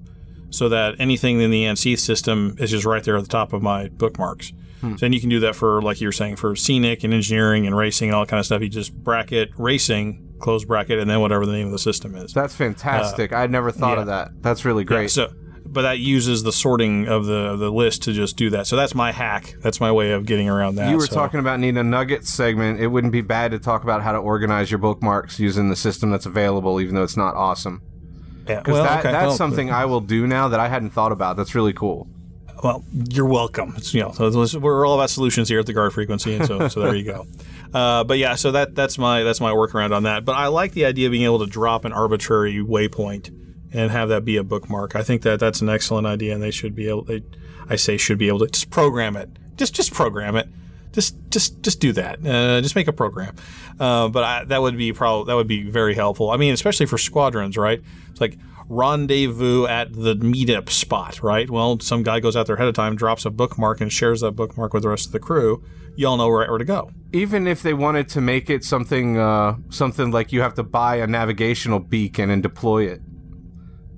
[0.50, 3.62] so that anything in the ANSI system is just right there at the top of
[3.62, 4.52] my bookmarks.
[4.80, 4.92] Hmm.
[4.92, 7.66] So then you can do that for, like you were saying, for scenic and engineering
[7.66, 8.60] and racing and all that kind of stuff.
[8.62, 12.32] You just bracket racing, close bracket, and then whatever the name of the system is.
[12.32, 13.32] That's fantastic.
[13.32, 14.00] I'd never thought yeah.
[14.00, 14.30] of that.
[14.42, 15.10] That's really Yeah, great.
[15.12, 15.32] so,
[15.66, 18.66] but that uses the sorting of the the list to just do that.
[18.66, 19.54] So that's my hack.
[19.60, 20.90] That's my way of getting around that.
[20.90, 22.80] you were So- talking about needing a nugget segment.
[22.80, 26.10] It wouldn't be bad to talk about how to organize your bookmarks using the system
[26.10, 27.82] that's available, even though it's not awesome.
[28.48, 31.12] Yeah, Because well, that, okay, that's something I will do now that I hadn't thought
[31.12, 31.36] about.
[31.36, 32.08] That's really cool.
[32.64, 33.74] Well, you're welcome.
[33.76, 36.68] It's, you know, so we're all about solutions here at the Guard Frequency, and so
[36.68, 37.26] so there you go.
[37.72, 40.24] Uh, but yeah, so that that's my that's my workaround on that.
[40.24, 43.30] But I like the idea of being able to drop an arbitrary waypoint
[43.72, 44.96] and have that be a bookmark.
[44.96, 47.04] I think that that's an excellent idea, and they should be able.
[47.04, 47.22] They,
[47.68, 49.30] I say should be able to just program it.
[49.56, 50.48] Just just program it.
[50.92, 52.26] Just just just do that.
[52.26, 53.36] Uh, just make a program.
[53.78, 56.30] Uh, but I, that would be probably that would be very helpful.
[56.30, 57.80] I mean, especially for squadrons, right?
[58.10, 61.50] It's like rendezvous at the meetup spot, right?
[61.50, 64.32] Well, some guy goes out there ahead of time, drops a bookmark, and shares that
[64.32, 65.62] bookmark with the rest of the crew.
[65.96, 66.92] You all know where, where to go.
[67.12, 70.96] Even if they wanted to make it something, uh, something like you have to buy
[70.96, 73.00] a navigational beacon and deploy it,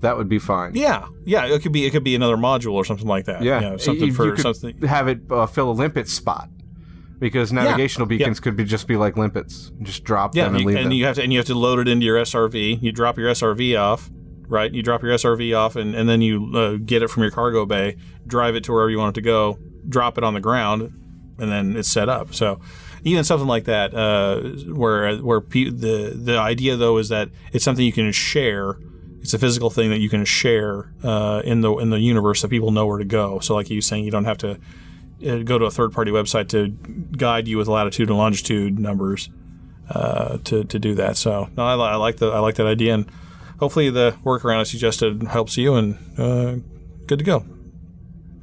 [0.02, 0.74] that would be fine.
[0.74, 1.46] Yeah, yeah.
[1.46, 3.42] It could be it could be another module or something like that.
[3.42, 4.78] Yeah, you know, something You- for you something.
[4.82, 6.48] Have it uh, fill a limpet spot
[7.18, 8.18] because navigational yeah.
[8.18, 9.70] beacons could be just be like limpets.
[9.82, 10.92] Just drop Yeah, them and you, leave and them.
[10.92, 12.82] you have to and you have to load it into your SRV.
[12.82, 14.10] You drop your SRV off,
[14.48, 14.72] right?
[14.72, 17.64] You drop your SRV off, and, and then you uh, get it from your cargo
[17.64, 17.96] bay,
[18.26, 20.82] drive it to wherever you want it to go, drop it on the ground,
[21.38, 22.34] and then it's set up.
[22.34, 22.60] So
[23.04, 24.40] even something like that, uh,
[24.72, 28.76] where where pe- the the idea though is that it's something you can share.
[29.22, 32.48] It's a physical thing that you can share uh, in the in the universe that
[32.48, 33.38] people know where to go.
[33.38, 34.58] So like you saying, you don't have to
[35.26, 36.68] uh, go to a third party website to
[37.16, 39.30] guide you with latitude and longitude numbers
[39.90, 41.16] uh, to to do that.
[41.16, 43.10] So no, I, I like the I like that idea, and
[43.60, 46.56] hopefully the workaround I suggested helps you, and uh,
[47.06, 47.44] good to go.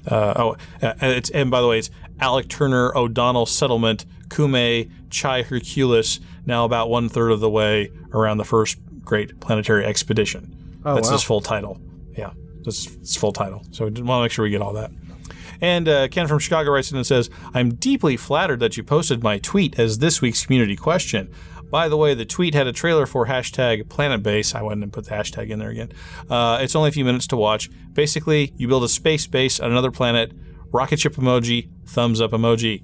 [0.08, 5.42] Uh, oh, uh, it's and by the way, it's Alec Turner O'Donnell Settlement Kume Chai
[5.44, 6.20] Hercules.
[6.46, 10.56] Now about one third of the way around the first Great Planetary Expedition.
[10.86, 11.14] Oh, That's wow.
[11.14, 11.80] his full title.
[12.18, 12.32] Yeah,
[12.64, 13.64] that's his full title.
[13.72, 14.92] So we want to make sure we get all that.
[15.62, 19.22] And uh, Ken from Chicago writes in and says, I'm deeply flattered that you posted
[19.24, 21.30] my tweet as this week's community question.
[21.70, 24.56] By the way, the tweet had a trailer for hashtag PlanetBase.
[24.56, 25.92] I went and put the hashtag in there again.
[26.30, 27.70] Uh, it's only a few minutes to watch.
[27.94, 30.32] Basically, you build a space base on another planet,
[30.72, 32.84] rocket ship emoji, thumbs up emoji.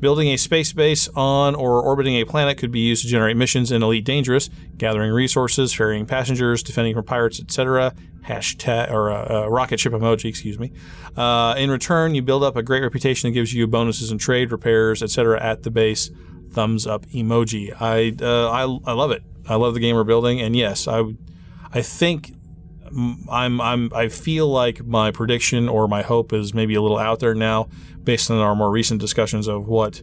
[0.00, 3.72] Building a space base on or orbiting a planet could be used to generate missions
[3.72, 7.94] in Elite Dangerous, gathering resources, ferrying passengers, defending from pirates, etc.
[8.26, 10.72] Hashtag or uh, uh, rocket ship emoji, excuse me.
[11.16, 14.52] Uh, in return, you build up a great reputation that gives you bonuses in trade,
[14.52, 15.42] repairs, etc.
[15.42, 16.10] at the base.
[16.50, 17.74] Thumbs up emoji.
[17.80, 19.22] I, uh, I I love it.
[19.48, 21.02] I love the game we're building, and yes, I
[21.72, 22.32] I think
[23.30, 27.20] I'm I'm I feel like my prediction or my hope is maybe a little out
[27.20, 27.68] there now,
[28.02, 30.02] based on our more recent discussions of what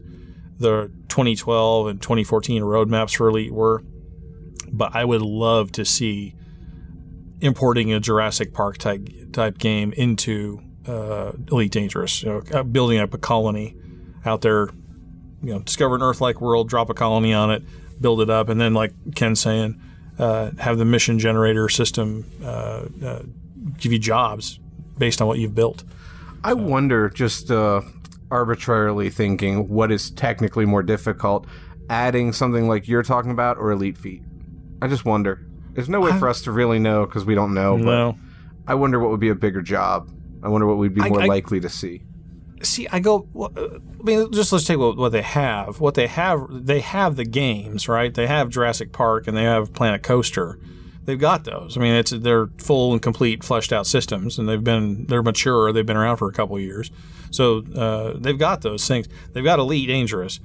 [0.58, 3.84] the 2012 and 2014 roadmaps for Elite were.
[4.72, 6.36] But I would love to see
[7.42, 13.00] importing a Jurassic Park type type game into uh, Elite Dangerous, you know, uh, building
[13.00, 13.76] up a colony
[14.26, 14.70] out there,
[15.42, 17.64] you know, discover an Earth-like world, drop a colony on it,
[18.00, 19.80] build it up, and then like Ken saying,
[20.20, 23.22] uh, have the mission generator system uh, uh,
[23.78, 24.60] give you jobs
[24.98, 25.84] based on what you've built.
[26.44, 27.82] I wonder, just uh,
[28.30, 31.46] arbitrarily thinking, what is technically more difficult,
[31.90, 34.24] adding something like you're talking about or Elite Feet?
[34.82, 35.46] I just wonder.
[35.74, 37.78] There's no way for us to really know because we don't know.
[37.78, 38.12] No.
[38.14, 40.10] But I wonder what would be a bigger job.
[40.44, 42.02] I wonder what we'd be I- more I- likely to see.
[42.64, 43.28] See, I go.
[43.36, 45.80] uh, I mean, just let's take what, what they have.
[45.80, 48.14] What they have, they have the games, right?
[48.14, 50.60] They have Jurassic Park and they have Planet Coaster.
[51.06, 51.78] They've got those.
[51.78, 55.74] I mean, it's they're full and complete, fleshed out systems, and they've been they're mature.
[55.74, 56.92] They've been around for a couple years,
[57.32, 59.08] so uh, they've got those things.
[59.34, 60.40] They've got Elite Dangerous.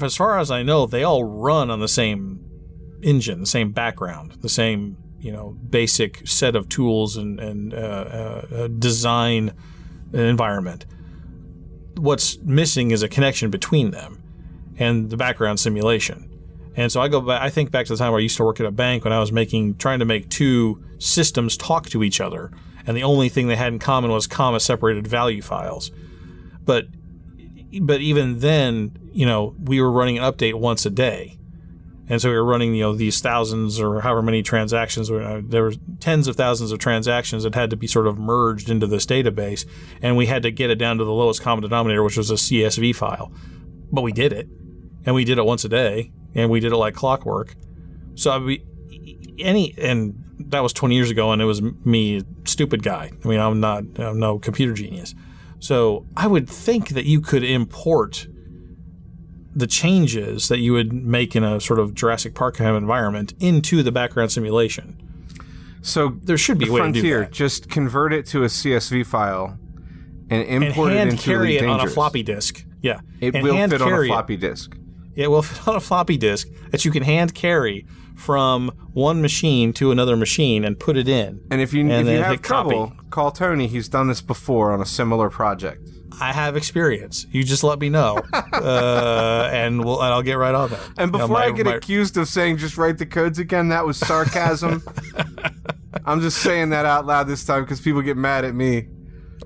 [0.00, 2.48] As far as I know, they all run on the same
[3.02, 7.76] engine, the same background, the same you know basic set of tools and and uh,
[7.76, 9.52] uh, design
[10.12, 10.86] environment.
[11.96, 14.22] What's missing is a connection between them
[14.78, 16.28] and the background simulation.
[16.74, 17.42] And so I go back.
[17.42, 19.12] I think back to the time where I used to work at a bank when
[19.12, 22.50] I was making trying to make two systems talk to each other,
[22.86, 25.90] and the only thing they had in common was comma separated value files.
[26.64, 26.86] But
[27.82, 31.38] but even then, you know, we were running an update once a day.
[32.12, 35.10] And so we were running, you know, these thousands or however many transactions.
[35.10, 38.68] uh, There were tens of thousands of transactions that had to be sort of merged
[38.68, 39.64] into this database,
[40.02, 42.34] and we had to get it down to the lowest common denominator, which was a
[42.34, 43.32] CSV file.
[43.90, 44.46] But we did it,
[45.06, 47.54] and we did it once a day, and we did it like clockwork.
[48.14, 52.82] So I mean, any and that was 20 years ago, and it was me, stupid
[52.82, 53.10] guy.
[53.24, 55.14] I mean, I'm not, I'm no computer genius.
[55.60, 58.26] So I would think that you could import
[59.54, 63.34] the changes that you would make in a sort of Jurassic Park kind of environment
[63.40, 64.96] into the background simulation.
[65.82, 67.32] So there should be a way to do Frontier, that.
[67.32, 69.58] just convert it to a CSV file
[70.30, 72.64] and import and hand it into carry it on a floppy disk.
[72.80, 74.76] Yeah, It And will hand fit on a floppy disk.
[75.14, 77.86] It will fit on a floppy disk that you can hand carry
[78.16, 81.40] from one machine to another machine and put it in.
[81.50, 82.70] And if you if you have hit copy.
[82.70, 83.66] trouble, call Tony.
[83.66, 85.88] He's done this before on a similar project.
[86.20, 87.26] I have experience.
[87.30, 90.80] You just let me know, uh, and we'll and I'll get right on that.
[90.98, 93.38] And You know, before my- I get my- accused of saying just write the codes
[93.38, 94.82] again, that was sarcasm.
[96.04, 98.88] I'm just saying that out loud this time because people get mad at me.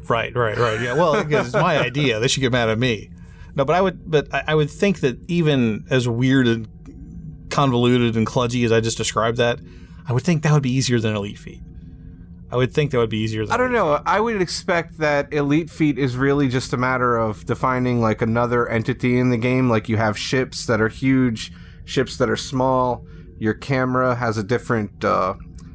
[0.08, 0.80] Right, right, right.
[0.80, 2.20] Yeah, well, because it's my idea.
[2.20, 3.10] They should get mad at me.
[3.56, 6.68] No, but I would, but I, I would think that even as weird and
[7.50, 9.58] convoluted and kludgy as I just described that,
[10.06, 11.60] I would think that would be easier than Elite Feet.
[12.50, 13.52] I would think that would be easier than.
[13.52, 14.00] I don't know.
[14.06, 18.68] I would expect that Elite Feet is really just a matter of defining like another
[18.68, 19.68] entity in the game.
[19.68, 21.52] Like you have ships that are huge,
[21.84, 23.04] ships that are small.
[23.38, 25.34] Your camera has a different uh,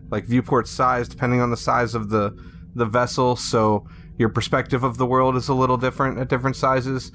[0.10, 2.38] like viewport size depending on the size of the
[2.74, 3.36] the vessel.
[3.36, 3.86] So
[4.18, 7.12] your perspective of the world is a little different at different sizes.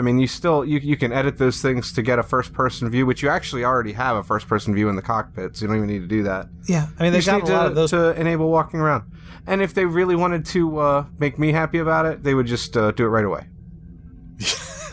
[0.00, 2.88] I mean, you still you, you can edit those things to get a first person
[2.90, 5.68] view, which you actually already have a first person view in the cockpit, so you
[5.68, 6.48] don't even need to do that.
[6.66, 7.90] Yeah, I mean, they've got a lot of those.
[7.90, 9.12] to enable walking around.
[9.46, 12.76] And if they really wanted to uh, make me happy about it, they would just
[12.76, 13.46] uh, do it right away.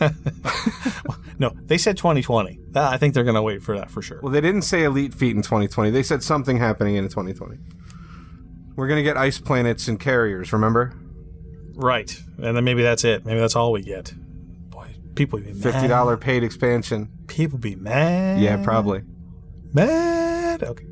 [1.40, 2.58] No, they said 2020.
[2.74, 4.18] Uh, I think they're going to wait for that for sure.
[4.22, 5.90] Well, they didn't say Elite Feet in 2020.
[5.90, 7.58] They said something happening in 2020.
[8.74, 10.52] We're gonna get ice planets and carriers.
[10.52, 10.92] Remember?
[11.74, 13.26] Right, and then maybe that's it.
[13.26, 14.12] Maybe that's all we get.
[15.08, 15.62] Boy, people be mad.
[15.62, 17.10] Fifty dollar paid expansion.
[17.26, 18.40] People be mad.
[18.40, 19.02] Yeah, probably.
[19.72, 20.62] Mad.
[20.62, 20.84] Okay.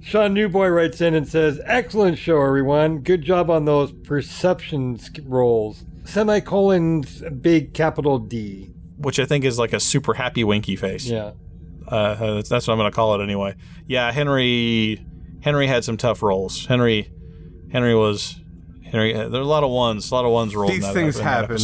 [0.00, 2.98] Sean Newboy writes in and says, Excellent show, everyone.
[2.98, 5.84] Good job on those perception rolls.
[6.04, 8.72] Semicolons, big capital D.
[8.98, 11.06] Which I think is like a super happy winky face.
[11.06, 11.32] Yeah.
[11.88, 13.56] Uh, that's, that's what I'm going to call it anyway.
[13.86, 15.04] Yeah, Henry.
[15.40, 16.66] Henry had some tough rolls.
[16.66, 17.10] Henry.
[17.72, 18.40] Henry was.
[19.04, 20.10] There are a lot of ones.
[20.10, 20.72] A lot of ones rolled.
[20.72, 21.58] These things happen.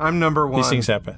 [0.00, 0.60] I'm number one.
[0.62, 1.16] These things happen.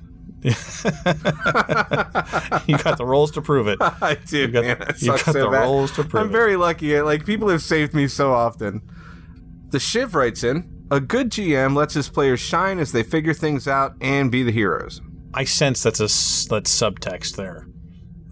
[2.67, 3.79] you got the rolls to prove it.
[3.81, 4.79] I do, You got, man.
[4.79, 5.63] the- you got so the bad.
[5.63, 6.27] rolls to prove it.
[6.27, 6.99] I'm very lucky.
[7.01, 8.83] Like people have saved me so often.
[9.71, 13.69] The Shiv writes in: A good GM lets his players shine as they figure things
[13.69, 15.01] out and be the heroes.
[15.35, 16.05] I sense that's a
[16.49, 17.67] that's subtext there.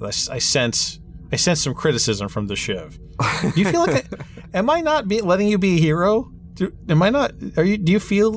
[0.03, 0.99] I sense
[1.31, 2.99] I sense some criticism from the Shiv.
[3.43, 4.07] Do you feel like
[4.55, 6.33] I, am I not be, letting you be a hero?
[6.59, 7.33] Do, am I not?
[7.57, 7.79] Are you?
[7.79, 8.33] Do you feel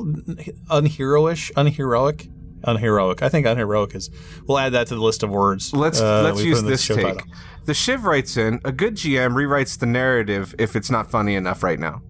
[0.70, 2.28] unheroish, unheroic,
[2.62, 3.20] unheroic?
[3.20, 4.10] I think unheroic is.
[4.46, 5.72] We'll add that to the list of words.
[5.72, 6.98] Let's uh, let's use this take.
[6.98, 7.22] title.
[7.64, 11.64] The Shiv writes in: A good GM rewrites the narrative if it's not funny enough
[11.64, 12.00] right now.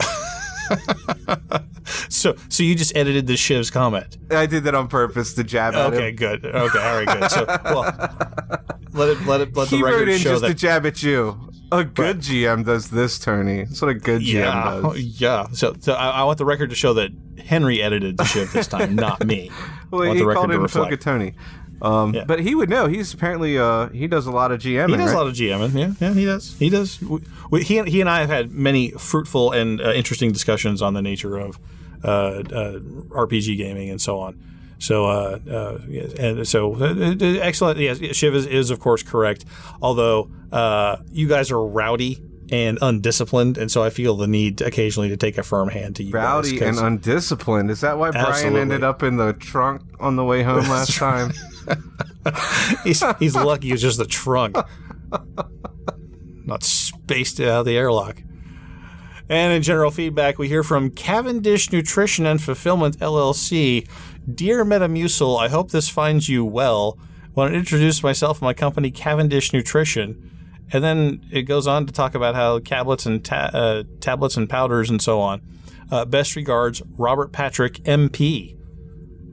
[2.08, 4.16] So so you just edited the Shiv's comment.
[4.30, 6.16] I did that on purpose to jab at Okay, him.
[6.16, 6.44] good.
[6.46, 7.30] Okay, all right, good.
[7.30, 7.82] So well,
[8.92, 11.02] let it let it let the he wrote in show just that to jab at
[11.02, 11.50] you.
[11.72, 13.64] A good GM does this, Tony.
[13.64, 14.98] That's what a good GM yeah, does.
[15.20, 15.46] yeah.
[15.52, 17.10] So, so I, I want the record to show that
[17.42, 19.50] Henry edited the Shiv this time, not me.
[19.90, 21.02] Well, I want he the record called to in to reflect.
[21.02, 21.34] Tony.
[21.82, 22.86] Um, But he would know.
[22.86, 24.90] He's apparently uh, he does a lot of GMing.
[24.90, 25.14] He does right?
[25.14, 25.74] a lot of GMing.
[25.74, 26.56] Yeah, yeah, he does.
[26.58, 27.00] He does.
[27.02, 27.20] We,
[27.50, 31.02] we, he, he and I have had many fruitful and uh, interesting discussions on the
[31.02, 31.58] nature of
[32.04, 34.40] uh, uh, RPG gaming and so on.
[34.82, 35.78] So, uh, uh,
[36.18, 37.78] and so uh, uh, excellent.
[37.78, 39.44] Yes, Shiv is, is of course correct.
[39.80, 42.20] Although uh, you guys are rowdy
[42.50, 46.02] and undisciplined, and so I feel the need occasionally to take a firm hand to
[46.02, 46.10] you.
[46.10, 47.70] Rowdy guys, and undisciplined.
[47.70, 48.60] Is that why Brian Absolutely.
[48.60, 51.32] ended up in the trunk on the way home last time?
[52.82, 54.56] he's, he's lucky it's just the trunk,
[56.44, 58.20] not spaced out of the airlock.
[59.28, 63.88] And in general feedback, we hear from Cavendish Nutrition and Fulfillment LLC.
[64.32, 66.98] Dear Metamucil, I hope this finds you well.
[67.34, 70.30] Want to introduce myself and my company, Cavendish Nutrition.
[70.72, 74.48] And then it goes on to talk about how tablets and ta- uh, tablets and
[74.48, 75.42] powders and so on.
[75.90, 78.56] Uh, best regards, Robert Patrick, MP,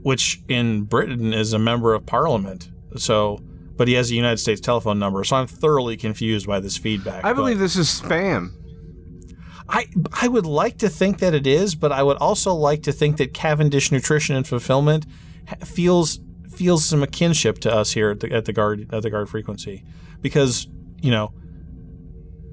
[0.02, 2.70] which in Britain is a member of Parliament.
[2.98, 3.40] So,
[3.78, 5.24] but he has a United States telephone number.
[5.24, 7.24] So I'm thoroughly confused by this feedback.
[7.24, 8.54] I but- believe this is spam.
[9.70, 12.92] I I would like to think that it is, but I would also like to
[12.92, 15.06] think that Cavendish Nutrition and Fulfillment
[15.64, 16.20] feels
[16.52, 19.84] feels some kinship to us here at the, at the guard at the guard frequency,
[20.22, 20.68] because
[21.02, 21.34] you know,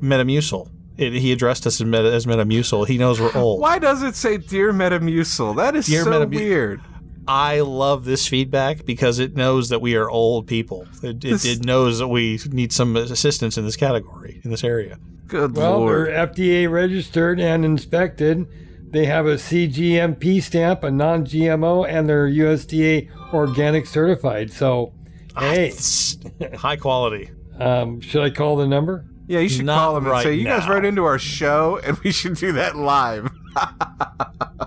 [0.00, 0.70] Metamucil.
[0.98, 2.86] It, he addressed us as, Meta, as Metamucil.
[2.86, 3.60] He knows we're old.
[3.60, 5.56] Why does it say Dear Metamucil?
[5.56, 6.80] That is Dear so Metamu- weird.
[7.28, 10.86] I love this feedback because it knows that we are old people.
[11.02, 14.98] It, it, it knows that we need some assistance in this category, in this area.
[15.26, 16.08] Good Well, lord.
[16.08, 18.46] they're FDA registered and inspected.
[18.92, 24.52] They have a CGMP stamp, a non GMO, and they're USDA organic certified.
[24.52, 24.92] So,
[25.36, 25.72] hey,
[26.56, 27.30] High quality.
[27.58, 29.04] um, should I call the number?
[29.26, 31.18] Yeah, you should Not call them and right say, you guys now." wrote into our
[31.18, 33.28] show, and we should do that live.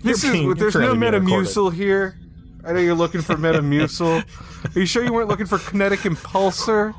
[0.02, 2.18] this You're is, being- there's no trying to Metamucil here.
[2.64, 4.24] I know you're looking for Metamucil.
[4.76, 6.94] Are you sure you weren't looking for Kinetic Impulsor?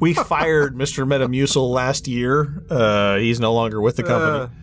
[0.00, 1.06] We fired Mr.
[1.06, 2.62] Metamucil last year.
[2.70, 4.54] Uh, he's no longer with the company.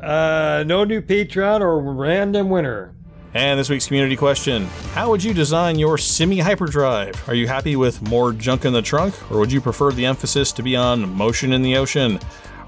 [0.00, 2.94] Uh, no new Patreon or random winner.
[3.34, 7.28] And this week's community question How would you design your semi hyperdrive?
[7.28, 10.52] Are you happy with more junk in the trunk, or would you prefer the emphasis
[10.52, 12.18] to be on motion in the ocean?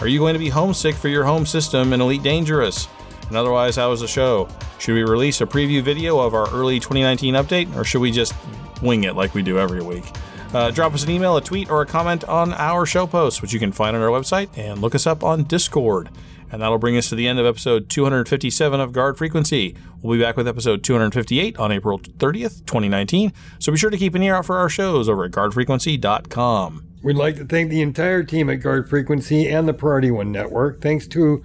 [0.00, 2.88] Are you going to be homesick for your home system in Elite Dangerous?
[3.28, 4.48] And otherwise, how was the show?
[4.78, 8.34] Should we release a preview video of our early 2019 update, or should we just
[8.82, 10.04] wing it like we do every week?
[10.52, 13.52] Uh, drop us an email, a tweet, or a comment on our show post, which
[13.52, 16.10] you can find on our website, and look us up on Discord.
[16.52, 19.74] And that'll bring us to the end of episode 257 of Guard Frequency.
[20.00, 23.32] We'll be back with episode 258 on April 30th, 2019.
[23.58, 26.84] So be sure to keep an ear out for our shows over at guardfrequency.com.
[27.02, 30.80] We'd like to thank the entire team at Guard Frequency and the Priority One Network.
[30.80, 31.42] Thanks to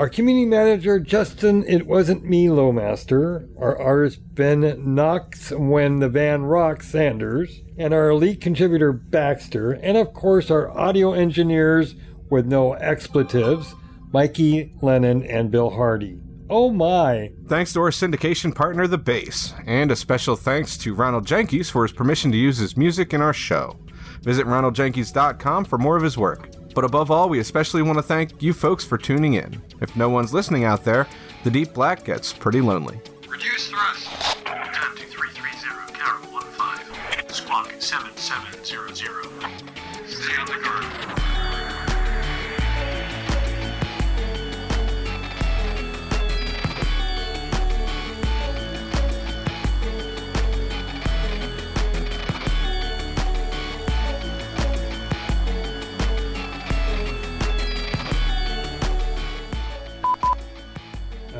[0.00, 6.44] our community manager, Justin, it wasn't me, Lowmaster, our artist, Ben Knox, when the van
[6.44, 11.96] rocks Sanders, and our elite contributor, Baxter, and of course our audio engineers
[12.30, 13.74] with no expletives,
[14.10, 16.18] Mikey, Lennon, and Bill Hardy.
[16.48, 17.30] Oh my!
[17.46, 21.82] Thanks to our syndication partner, The Base, and a special thanks to Ronald Jenkins for
[21.82, 23.76] his permission to use his music in our show.
[24.22, 26.48] Visit ronaldjenkins.com for more of his work.
[26.74, 29.60] But above all, we especially want to thank you folks for tuning in.
[29.80, 31.06] If no one's listening out there,
[31.44, 33.00] the Deep Black gets pretty lonely.
[33.28, 34.09] Reduce thrust.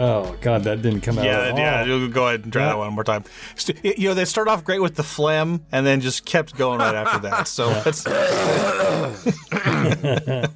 [0.01, 1.27] Oh god, that didn't come out.
[1.27, 1.85] Yeah, yeah.
[1.85, 3.25] you'll Go ahead and try that one more time.
[3.85, 6.95] You know, they start off great with the phlegm, and then just kept going right
[6.95, 7.47] after that.
[7.47, 8.07] So let's.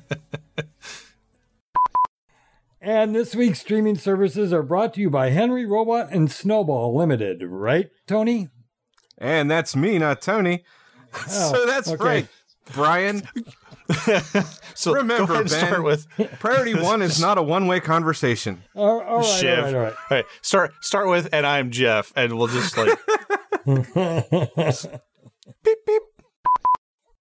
[2.87, 7.43] And this week's streaming services are brought to you by Henry Robot and Snowball Limited,
[7.43, 8.51] right, Tony?
[9.17, 10.65] And that's me, not Tony.
[11.17, 12.05] Oh, so that's okay.
[12.05, 12.29] right,
[12.73, 13.23] Brian.
[14.75, 16.07] so remember, go Ben, start with
[16.39, 18.63] priority one is not a one-way conversation.
[18.75, 20.25] All, all, right, all, right, all right, all right.
[20.41, 22.99] start start with, and I'm Jeff, and we'll just like
[25.63, 26.03] beep beep.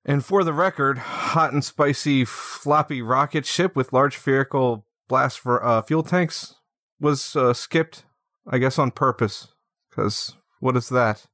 [0.06, 5.64] And for the record, hot and spicy floppy rocket ship with large spherical blast for
[5.64, 6.56] uh, fuel tanks
[7.00, 8.04] was uh, skipped,
[8.48, 9.50] I guess, on purpose.
[9.90, 11.26] Because what is that?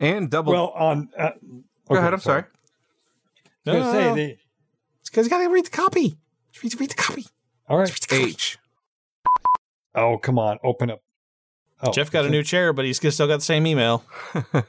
[0.00, 0.52] And double.
[0.52, 1.08] Well, on.
[1.18, 1.30] Uh,
[1.88, 2.12] Go ahead.
[2.12, 2.42] I'm sorry.
[2.42, 2.57] I
[3.64, 4.14] was gonna No, say no, no.
[4.14, 4.36] the,
[5.00, 6.18] it's because you gotta read the copy.
[6.62, 7.26] Read, read the copy.
[7.68, 8.12] all right.
[8.12, 8.58] H.
[9.94, 11.02] Oh, come on, open up.
[11.80, 14.04] Oh, Jeff got a new chair, but he's still got the same email
[14.34, 14.64] and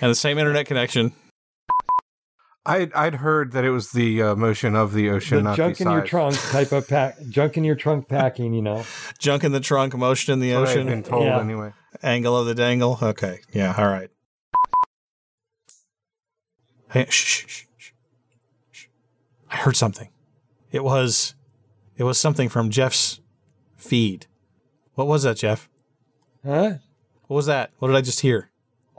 [0.00, 1.12] the same internet connection.
[2.66, 5.78] I'd I'd heard that it was the uh, motion of the ocean, the not junk
[5.78, 7.16] the in your trunk type of pack.
[7.28, 8.54] Junk in your trunk packing.
[8.54, 8.84] You know.
[9.18, 10.86] Junk in the trunk, motion in the That's what I've ocean.
[10.86, 11.40] been told Yeah.
[11.40, 11.72] anyway.
[12.04, 12.98] Angle of the dangle.
[13.02, 13.40] Okay.
[13.52, 13.74] Yeah.
[13.76, 14.10] All right.
[16.90, 17.71] Hey, shh, shh, shh, shh, shh.
[19.52, 20.08] I heard something.
[20.70, 21.34] It was,
[21.96, 23.20] it was something from Jeff's
[23.76, 24.26] feed.
[24.94, 25.68] What was that, Jeff?
[26.44, 26.74] Huh?
[27.26, 27.70] What was that?
[27.78, 28.50] What did I just hear?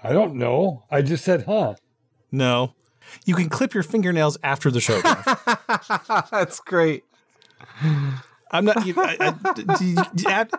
[0.01, 0.83] I don't know.
[0.91, 1.75] I just said, huh.
[2.31, 2.73] No.
[3.25, 5.01] You can clip your fingernails after the show.
[6.31, 7.03] That's great.
[8.51, 8.85] I'm not.
[8.85, 10.51] You, I, I- d- d- at-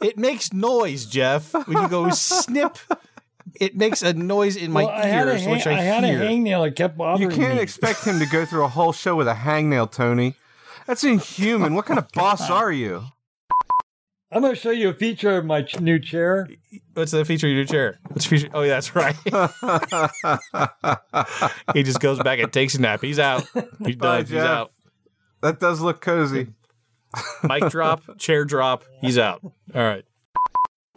[0.00, 1.52] it makes noise, Jeff.
[1.66, 2.78] When you go snip,
[3.60, 6.22] it makes a noise in my well, I ears, hang- which I, I had hear.
[6.22, 6.66] a hangnail.
[6.66, 7.34] It kept bothering me.
[7.34, 7.62] You can't me.
[7.62, 10.34] expect him to go through a whole show with a hangnail, Tony.
[10.86, 11.74] That's inhuman.
[11.74, 13.04] What kind of boss are you?
[14.30, 16.46] I'm going to show you a feature of my ch- new chair.
[16.92, 17.98] What's the feature of your chair?
[18.08, 18.50] What's feature?
[18.52, 19.16] Oh, yeah, that's right.
[21.74, 23.00] he just goes back and takes a nap.
[23.00, 23.44] He's out.
[23.84, 24.26] He's Bye, done.
[24.26, 24.70] He's out.
[25.40, 26.48] That does look cozy.
[27.42, 28.84] Mic drop, chair drop.
[29.00, 29.40] He's out.
[29.42, 30.04] All right.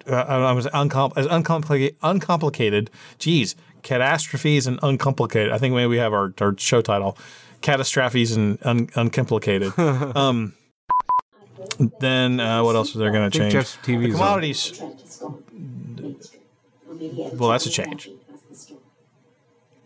[0.08, 1.96] Uh, I was uncom- as uncomplicated.
[2.02, 2.90] Uncomplicated.
[3.20, 5.52] Geez, catastrophes and uncomplicated.
[5.52, 7.18] I think maybe we have our, our show title:
[7.62, 9.78] catastrophes and un- uncomplicated.
[9.80, 10.54] um.
[12.00, 13.54] Then uh, what else was there going to change?
[13.54, 14.12] Jeff's The TV's on.
[14.20, 14.82] commodities.
[17.34, 18.10] Well, that's a change.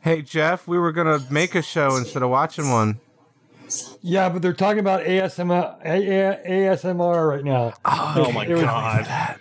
[0.02, 3.00] Hey Jeff, we were gonna make a show instead of watching one.
[4.04, 7.74] Yeah, but they're talking about ASMR, A- A- ASMR right now.
[7.84, 9.40] Oh my god.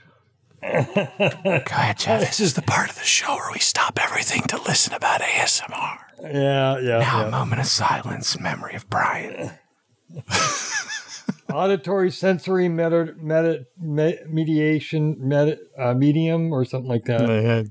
[0.73, 2.21] Go ahead, Jeff.
[2.21, 5.99] This is the part of the show where we stop everything to listen about ASMR.
[6.23, 6.99] Yeah, yeah.
[6.99, 7.27] Now yeah.
[7.27, 9.53] a moment of silence, memory of Brian.
[11.53, 17.71] Auditory sensory meta, meta, me, mediation meta, uh, medium or something like that.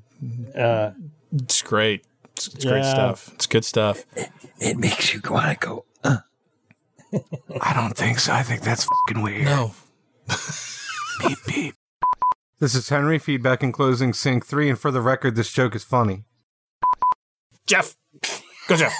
[0.55, 0.91] Uh,
[1.33, 2.05] It's great.
[2.33, 3.31] It's, it's great stuff.
[3.33, 4.05] It's good stuff.
[4.59, 5.85] It makes you want to go.
[6.03, 6.17] Uh.
[7.61, 8.33] I don't think so.
[8.33, 9.45] I think that's fucking weird.
[9.45, 9.73] No.
[11.19, 11.75] beep beep.
[12.63, 13.19] This is Henry.
[13.19, 16.23] Feedback in closing sync three, and for the record, this joke is funny.
[17.67, 17.97] Jeff.
[18.69, 18.93] Go Jeff.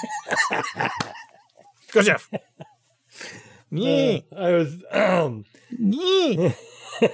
[1.90, 2.28] Go Jeff.
[3.70, 4.18] Yeah.
[4.30, 4.84] uh, I was.
[4.92, 5.46] Um,
[5.78, 6.52] Yeah.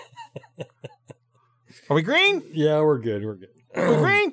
[1.88, 2.42] Are we green?
[2.52, 3.24] yeah, we're good.
[3.24, 3.50] We're good.
[3.76, 4.32] Are we green?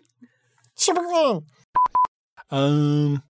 [0.73, 1.45] Super green.
[2.49, 3.21] Um.